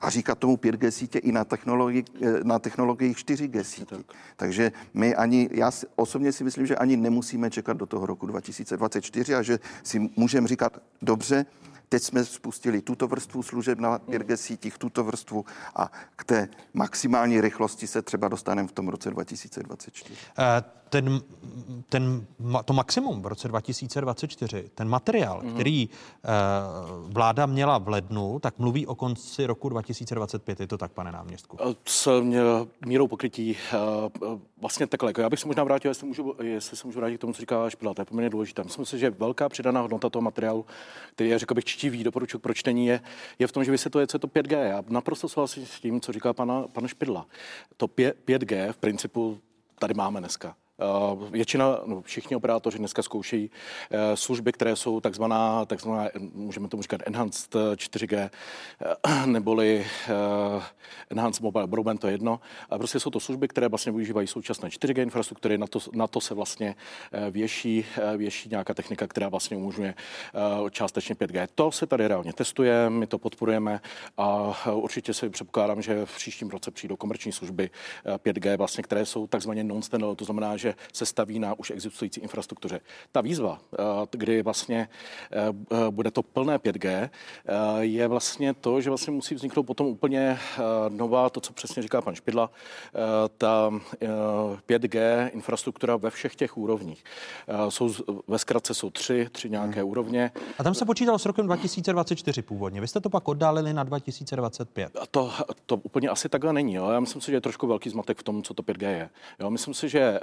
[0.00, 3.96] a říkat tomu 5G sítě i na technologii, eh, na technologii 4G sítě.
[3.96, 4.06] Tak.
[4.36, 9.34] Takže my ani, já osobně si myslím, že ani nemusíme čekat do toho roku 2024
[9.34, 11.46] a že si můžeme říkat, dobře,
[11.90, 15.44] Teď jsme spustili tuto vrstvu služeb na 5G sítích, tuto vrstvu
[15.76, 20.12] a k té maximální rychlosti se třeba dostaneme v tom roce 2024.
[20.12, 21.20] Uh, ten,
[21.88, 22.26] ten,
[22.64, 25.54] to maximum v roce 2024, ten materiál, mm-hmm.
[25.54, 30.60] který uh, vláda měla v lednu, tak mluví o konci roku 2025.
[30.60, 31.58] Je to tak, pane náměstku?
[31.84, 32.22] S
[32.86, 33.56] mírou pokrytí
[34.60, 35.10] vlastně takhle.
[35.10, 37.40] Jako já bych se možná vrátil, jestli, můžu, jestli se můžu vrátit k tomu, co
[37.40, 38.62] říká Špila, to je poměrně důležité.
[38.62, 40.66] Myslím si, že velká přidaná hodnota toho materiálu,
[41.14, 43.00] který je, řekl bych, čtivý, doporučuji k pročtení, je,
[43.38, 44.62] je v tom, že vysvětluje, co je to 5G.
[44.62, 47.26] Já naprosto souhlasím s tím, co říká pana, pana Špidla.
[47.76, 49.40] To 5G v principu
[49.78, 50.56] tady máme dneska.
[50.80, 53.50] Eh, většina, no, všichni operátoři dneska zkoušejí
[53.90, 58.30] eh, služby, které jsou takzvaná, takzvaná můžeme tomu říkat enhanced 4G,
[58.82, 59.86] eh, neboli
[61.10, 62.40] enhanced mobile broadband, to je jedno.
[62.70, 66.20] A prostě jsou to služby, které vlastně využívají současné 4G infrastruktury, na to, na to
[66.20, 66.74] se vlastně
[67.30, 67.84] věší,
[68.16, 69.94] věší nějaká technika, která vlastně umožňuje
[70.70, 71.48] částečně 5G.
[71.54, 73.80] To se tady reálně testuje, my to podporujeme
[74.16, 77.70] a určitě si předpokládám, že v příštím roce přijdou komerční služby
[78.16, 82.80] 5G, vlastně, které jsou takzvaně non-standard, to znamená, že se staví na už existující infrastruktuře.
[83.12, 83.76] Ta výzva, eh,
[84.10, 84.88] kdy vlastně
[85.32, 85.36] eh,
[85.72, 87.10] eh, bude to plné 5G,
[87.80, 90.38] je vlastně to, že vlastně musí vzniknout potom úplně
[90.88, 92.50] nová, to, co přesně říká pan Špidla,
[93.38, 93.70] ta
[94.66, 97.04] 5G infrastruktura ve všech těch úrovních.
[97.68, 97.94] Jsou,
[98.28, 99.90] ve zkratce jsou tři, tři nějaké hmm.
[99.90, 100.30] úrovně.
[100.58, 102.80] A tam se počítalo s rokem 2024 původně.
[102.80, 104.96] Vy jste to pak oddálili na 2025.
[105.00, 105.32] A to,
[105.66, 106.74] to úplně asi takhle není.
[106.74, 106.90] Jo.
[106.90, 109.10] Já myslím si, že je trošku velký zmatek v tom, co to 5G je.
[109.40, 109.50] Jo.
[109.50, 110.20] Myslím si, že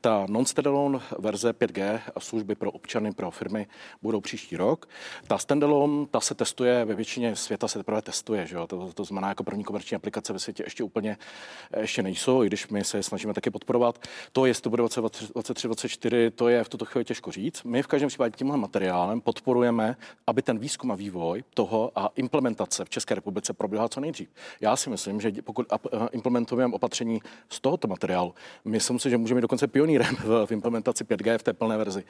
[0.00, 3.66] ta non-standalone verze 5G a služby pro občany, pro firmy
[4.02, 4.88] budou příští rok.
[5.26, 8.66] Ta standalone, ta se testuje, ve většině světa se teprve testuje, že jo?
[8.66, 11.18] To, to znamená, jako první komerční aplikace ve světě ještě úplně
[11.76, 13.98] ještě nejsou, i když my se je snažíme taky podporovat.
[14.32, 17.64] To, jestli to bude 2023, 2024, to je v tuto chvíli těžko říct.
[17.64, 19.96] My v každém případě tímhle materiálem podporujeme,
[20.26, 24.28] aby ten výzkum a vývoj toho a implementace v České republice proběhla co nejdřív.
[24.60, 25.66] Já si myslím, že pokud
[26.12, 31.38] implementujeme opatření z tohoto materiálu, myslím si, že můžeme dokonce pionýrem v, v implementaci 5G
[31.38, 32.04] v té plné verzi.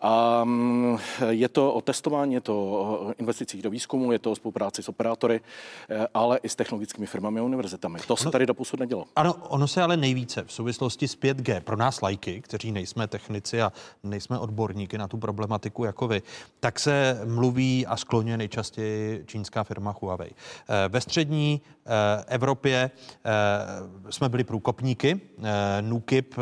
[0.00, 4.36] A mm, je to o testování, je to o investicích do výzkumu, je to o
[4.36, 5.40] spolupráci s operátory,
[5.88, 7.98] eh, ale i s technologickými firmami a univerzitami.
[8.06, 9.04] To se tady doposud nedělo.
[9.16, 13.62] Ano, ono se ale nejvíce v souvislosti s 5G pro nás lajky, kteří nejsme technici
[13.62, 13.72] a
[14.02, 16.22] nejsme odborníky na tu problematiku jako vy,
[16.60, 20.30] tak se mluví a skloňuje nejčastěji čínská firma Huawei.
[20.30, 22.90] Eh, ve střední eh, Evropě
[24.10, 25.20] jsme byli průkopníky.
[25.80, 26.34] NUKIP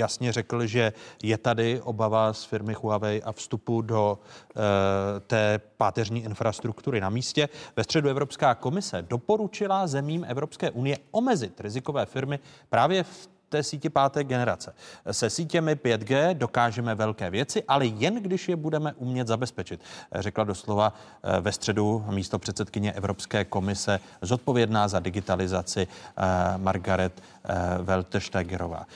[0.00, 0.92] jasně řekl, že
[1.22, 7.48] je tady obava z firmy Huawei a vstupu do e, té páteřní infrastruktury na místě.
[7.76, 12.38] Ve středu Evropská komise doporučila zemím Evropské unie omezit rizikové firmy
[12.68, 14.74] právě v té síti páté generace.
[15.10, 19.80] Se sítěmi 5G dokážeme velké věci, ale jen když je budeme umět zabezpečit,
[20.14, 20.92] řekla doslova
[21.22, 26.22] eh, ve středu místo předsedkyně Evropské komise zodpovědná za digitalizaci eh,
[26.56, 28.86] Margaret eh, Weltesteigerová.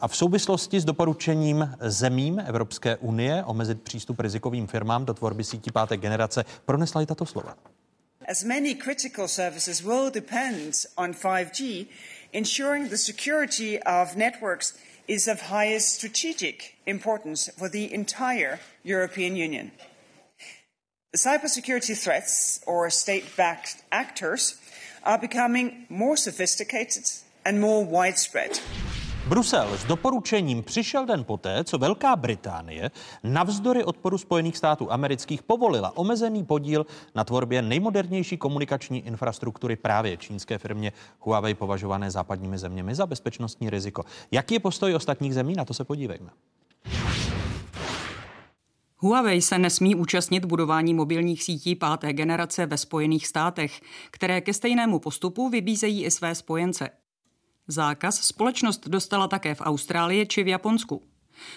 [0.00, 5.70] A v souvislosti s doporučením zemím Evropské unie omezit přístup rizikovým firmám do tvorby sítí
[5.70, 7.54] páté generace pronesla i tato slova.
[8.28, 11.86] As many critical services will depend on 5G,
[12.36, 14.76] ensuring the security of networks
[15.08, 19.72] is of highest strategic importance for the entire European Union.
[21.12, 24.60] The cybersecurity threats or state backed actors
[25.02, 27.04] are becoming more sophisticated
[27.42, 28.60] and more widespread.
[29.28, 32.90] Brusel s doporučením přišel den poté, co Velká Británie
[33.24, 40.58] navzdory odporu Spojených států amerických povolila omezený podíl na tvorbě nejmodernější komunikační infrastruktury právě čínské
[40.58, 44.04] firmě Huawei považované západními zeměmi za bezpečnostní riziko.
[44.30, 45.54] Jaký je postoj ostatních zemí?
[45.54, 46.30] Na to se podívejme.
[48.98, 54.98] Huawei se nesmí účastnit budování mobilních sítí páté generace ve Spojených státech, které ke stejnému
[54.98, 56.90] postupu vybízejí i své spojence.
[57.68, 61.02] Zákaz společnost dostala také v Austrálii či v Japonsku.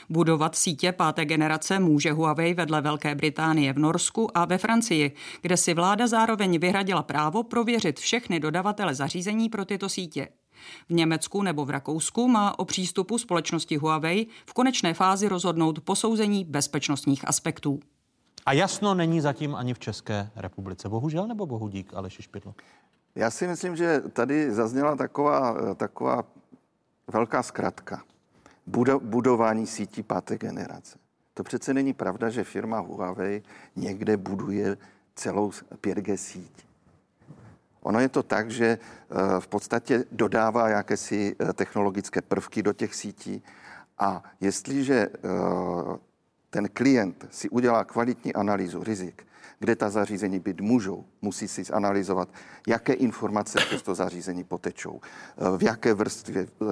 [0.10, 5.58] Budovat sítě páté generace může Huawei vedle Velké Británie v Norsku a ve Francii, kde
[5.58, 10.28] si vláda zároveň vyhradila právo prověřit všechny dodavatele zařízení pro tyto sítě.
[10.90, 16.46] V Německu nebo v Rakousku má o přístupu společnosti Huawei v konečné fázi rozhodnout posouzení
[16.46, 17.80] bezpečnostních aspektů.
[18.46, 20.90] A jasno není zatím ani v České republice.
[20.90, 22.56] Bohužel nebo bohu dík, Aleši Špidlo?
[23.16, 26.24] Já si myslím, že tady zazněla taková, taková
[27.08, 28.04] velká zkratka.
[29.00, 31.00] Budování sítí páté generace.
[31.34, 33.44] To přece není pravda, že firma Huawei
[33.76, 34.78] někde buduje
[35.16, 35.50] celou
[35.82, 36.66] 5G síť.
[37.82, 42.96] Ono je to tak, že eh, v podstatě dodává jakési eh, technologické prvky do těch
[42.96, 43.44] sítí
[43.98, 45.20] a jestliže eh,
[46.50, 49.28] ten klient si udělá kvalitní analýzu rizik,
[49.60, 51.06] kde ta zařízení být můžou.
[51.22, 52.30] Musí si zanalizovat,
[52.68, 56.66] jaké informace z to zařízení potečou, eh, v jaké vrstvě eh,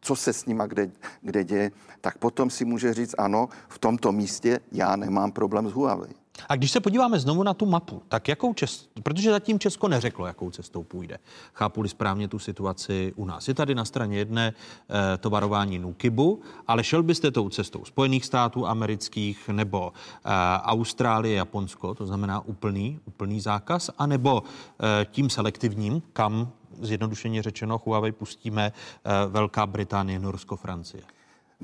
[0.00, 0.90] co se s nima kde,
[1.20, 1.70] kde děje,
[2.00, 6.23] tak potom si může říct, ano, v tomto místě já nemám problém s Huawei.
[6.48, 10.26] A když se podíváme znovu na tu mapu, tak jakou cestou, protože zatím Česko neřeklo,
[10.26, 11.18] jakou cestou půjde.
[11.54, 13.48] Chápu-li správně tu situaci u nás.
[13.48, 14.54] Je tady na straně jedné
[15.14, 20.30] e, to varování Nukibu, ale šel byste tou cestou Spojených států amerických nebo e,
[20.62, 28.12] Austrálie, Japonsko, to znamená úplný, úplný zákaz, anebo e, tím selektivním, kam zjednodušeně řečeno Huawei
[28.12, 28.72] pustíme e,
[29.28, 31.13] Velká Británie, Norsko, Francie.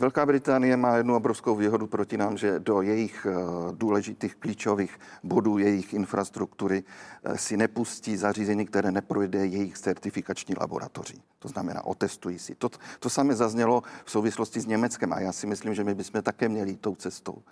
[0.00, 3.34] Velká Británie má jednu obrovskou výhodu proti nám, že do jejich eh,
[3.72, 6.84] důležitých klíčových bodů jejich infrastruktury
[7.24, 11.22] eh, si nepustí zařízení, které neprojde jejich certifikační laboratoří.
[11.38, 12.54] To znamená, otestují si.
[12.54, 16.22] To, to samé zaznělo v souvislosti s Německem a já si myslím, že my bychom
[16.22, 17.42] také měli tou cestou.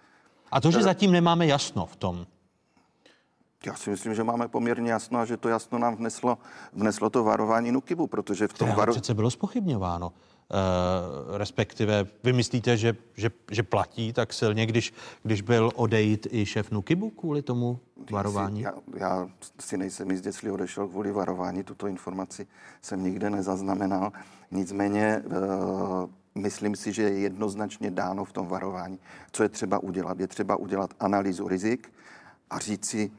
[0.50, 2.26] A to, že zatím nemáme jasno v tom,
[3.66, 6.38] já si myslím, že máme poměrně jasno a že to jasno nám vneslo,
[6.72, 8.92] vneslo to varování Nukibu, protože v tom varování...
[8.92, 10.12] přece bylo spochybňováno.
[10.50, 16.46] Uh, respektive vy myslíte, že, že, že platí tak silně, když, když byl odejít i
[16.46, 17.78] šéf Nukibu kvůli tomu
[18.10, 18.60] varování?
[18.60, 19.28] Já, já
[19.60, 22.46] si nejsem jist, jestli odešel kvůli varování, tuto informaci
[22.82, 24.12] jsem nikde nezaznamenal.
[24.50, 28.98] Nicméně uh, myslím si, že je jednoznačně dáno v tom varování,
[29.32, 30.20] co je třeba udělat.
[30.20, 31.92] Je třeba udělat analýzu rizik
[32.50, 33.10] a říct si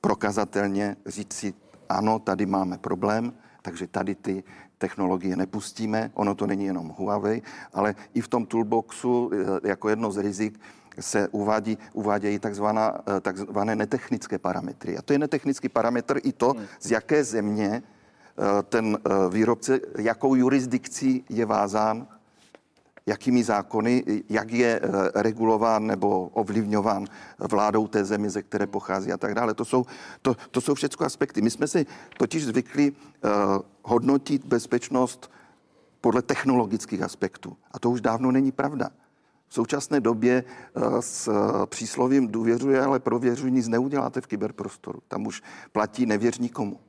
[0.00, 1.54] prokazatelně, říct si,
[1.88, 3.32] ano, tady máme problém,
[3.62, 4.44] takže tady ty
[4.78, 6.10] technologie nepustíme.
[6.14, 7.42] Ono to není jenom Huawei,
[7.72, 10.60] ale i v tom toolboxu eh, jako jedno z rizik
[11.00, 14.98] se uvádí, uvádějí takzvaná, eh, takzvané netechnické parametry.
[14.98, 16.66] A to je netechnický parametr i to, hmm.
[16.80, 18.98] z jaké země eh, ten
[19.30, 22.06] výrobce, jakou jurisdikcí je vázán
[23.06, 24.88] jakými zákony, jak je eh,
[25.22, 27.06] regulován nebo ovlivňován
[27.38, 29.54] vládou té země, ze které pochází a tak dále.
[29.54, 29.86] To jsou,
[30.22, 31.42] to, to jsou všechno aspekty.
[31.42, 31.86] My jsme si
[32.18, 32.98] totiž zvykli uh,
[33.82, 35.30] hodnotit bezpečnost
[36.00, 37.56] podle technologických aspektů.
[37.70, 38.90] A to už dávno není pravda.
[39.48, 40.44] V současné době
[40.74, 41.30] uh, s
[41.66, 44.98] příslovím důvěřuje, ale prověřuji, nic neuděláte v kyberprostoru.
[45.08, 45.42] Tam už
[45.72, 46.80] platí nevěř nikomu.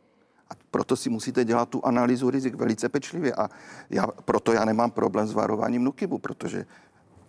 [0.50, 3.34] A proto si musíte dělat tu analýzu rizik velice pečlivě.
[3.36, 3.50] A
[3.90, 6.66] já, proto já nemám problém s varováním Nukibu, protože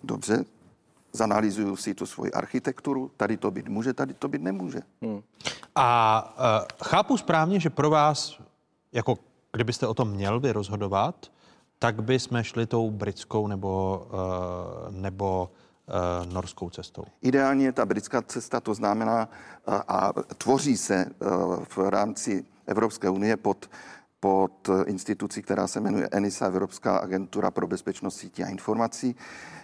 [0.04, 0.44] dobře,
[1.12, 4.80] zanalýzuju si tu svoji architekturu, tady to být může, tady to být nemůže.
[5.02, 5.22] Hmm.
[5.74, 8.40] A uh, chápu správně, že pro vás,
[8.92, 9.18] jako
[9.52, 11.30] kdybyste o tom měl vy rozhodovat,
[11.78, 15.50] tak by jsme šli tou britskou nebo, uh, nebo
[16.26, 17.04] uh, norskou cestou.
[17.22, 19.28] Ideálně je ta britská cesta, to znamená
[19.68, 23.70] uh, a tvoří se uh, v rámci Evropské unie pod,
[24.20, 29.16] pod institucí, která se jmenuje ENISA, Evropská agentura pro bezpečnost sítí a informací,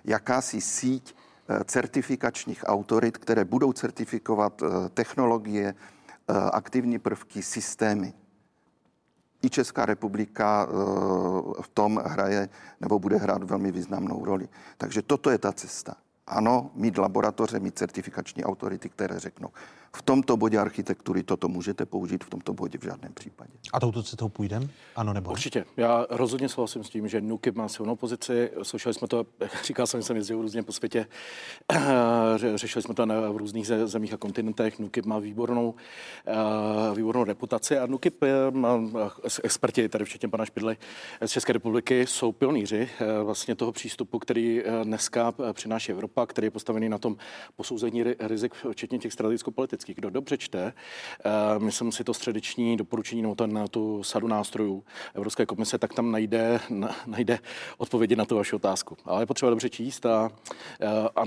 [0.04, 1.14] jakási síť
[1.48, 8.12] eh, certifikačních autorit, které budou certifikovat eh, technologie, eh, aktivní prvky, systémy.
[9.42, 10.68] I Česká republika
[11.60, 12.48] v tom hraje
[12.80, 14.48] nebo bude hrát velmi významnou roli.
[14.76, 15.96] Takže toto je ta cesta.
[16.26, 19.48] Ano, mít laboratoře, mít certifikační autority, které řeknou,
[19.96, 23.50] v tomto bodě architektury toto můžete použít, v tomto bodě v žádném případě.
[23.72, 24.68] A touto cestou půjdeme?
[24.96, 25.64] Ano nebo Určitě.
[25.76, 28.50] Já rozhodně souhlasím s tím, že NUKIP má silnou pozici.
[28.62, 29.26] Slyšeli jsme to,
[29.64, 31.06] říkal jsem, že jsem jezdil různě po světě,
[32.54, 34.78] řešili jsme to na, v různých zemích a kontinentech.
[34.78, 35.74] NUKIP má výbornou,
[36.26, 38.80] eh, výbornou reputaci a NUKIP, má,
[39.42, 40.76] experti, tady včetně pana Špidly
[41.26, 46.46] z České republiky, jsou pionýři eh, vlastně toho přístupu, který eh, dneska přináší Evropa, který
[46.46, 47.16] je postavený na tom
[47.56, 50.72] posouzení rizik, včetně těch strategicko-politických teoreticky, kdo dobře čte,
[51.54, 56.12] uh, myslím si to středeční doporučení nebo ten, tu sadu nástrojů Evropské komise, tak tam
[56.12, 57.38] najde, na, najde
[57.78, 58.96] odpovědi na tu vaši otázku.
[59.04, 61.24] Ale je potřeba dobře číst a, uh, a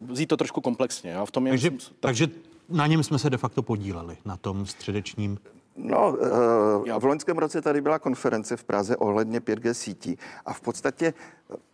[0.00, 1.10] vzít to trošku komplexně.
[1.10, 2.00] Já v tom takže, myslím, tak...
[2.00, 2.28] takže
[2.68, 5.38] na něm jsme se de facto podíleli, na tom středečním
[5.76, 6.16] No,
[6.98, 11.14] v loňském roce tady byla konference v Praze ohledně 5G sítí a v podstatě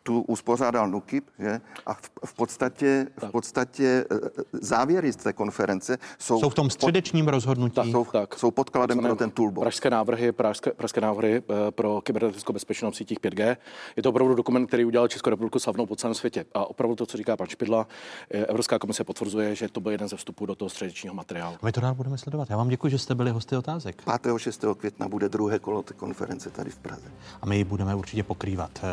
[0.03, 1.61] tu uspořádal NUKIP, že?
[1.87, 4.05] A v, v podstatě, v podstatě e,
[4.53, 6.41] závěry z té konference jsou...
[6.41, 7.75] Jsou v tom středečním pod, rozhodnutí.
[7.75, 8.39] Tak, jsou, tak.
[8.39, 9.65] jsou podkladem pro ten toolbox.
[9.65, 13.57] Pražské návrhy, pražské, pražské návrhy pro kybernetickou bezpečnost sítích 5G.
[13.97, 16.45] Je to opravdu dokument, který udělal Českou republiku slavnou po celém světě.
[16.55, 17.87] A opravdu to, co říká pan Špidla,
[18.31, 21.57] Evropská komise potvrzuje, že to byl jeden ze vstupů do toho středečního materiálu.
[21.63, 22.51] My to dál budeme sledovat.
[22.51, 23.92] Já vám děkuji, že jste byli hosty otázek.
[24.21, 24.39] 5.
[24.39, 24.65] 6.
[24.79, 27.07] května bude druhé kolo té konference tady v Praze.
[27.43, 28.85] A my ji budeme určitě pokrývat.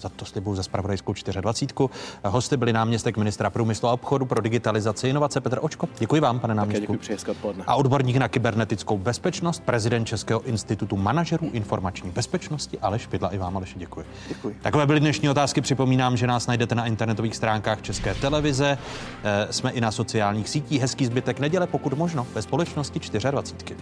[0.00, 1.88] Za to slibuju za spravodajskou 24.
[2.24, 5.88] Hosty byli náměstek ministra průmyslu a obchodu pro digitalizaci inovace Petr Očko.
[5.98, 6.98] Děkuji vám, pane náměstku.
[7.66, 13.28] A odborník na kybernetickou bezpečnost, prezident Českého institutu manažerů informační bezpečnosti Aleš Pidla.
[13.28, 14.06] I vám, Aleš, děkuji.
[14.28, 14.56] děkuji.
[14.62, 15.60] Takové byly dnešní otázky.
[15.60, 18.78] Připomínám, že nás najdete na internetových stránkách České televize.
[19.24, 20.80] Eh, jsme i na sociálních sítích.
[20.80, 23.76] Hezký zbytek neděle, pokud možno, ve společnosti 24.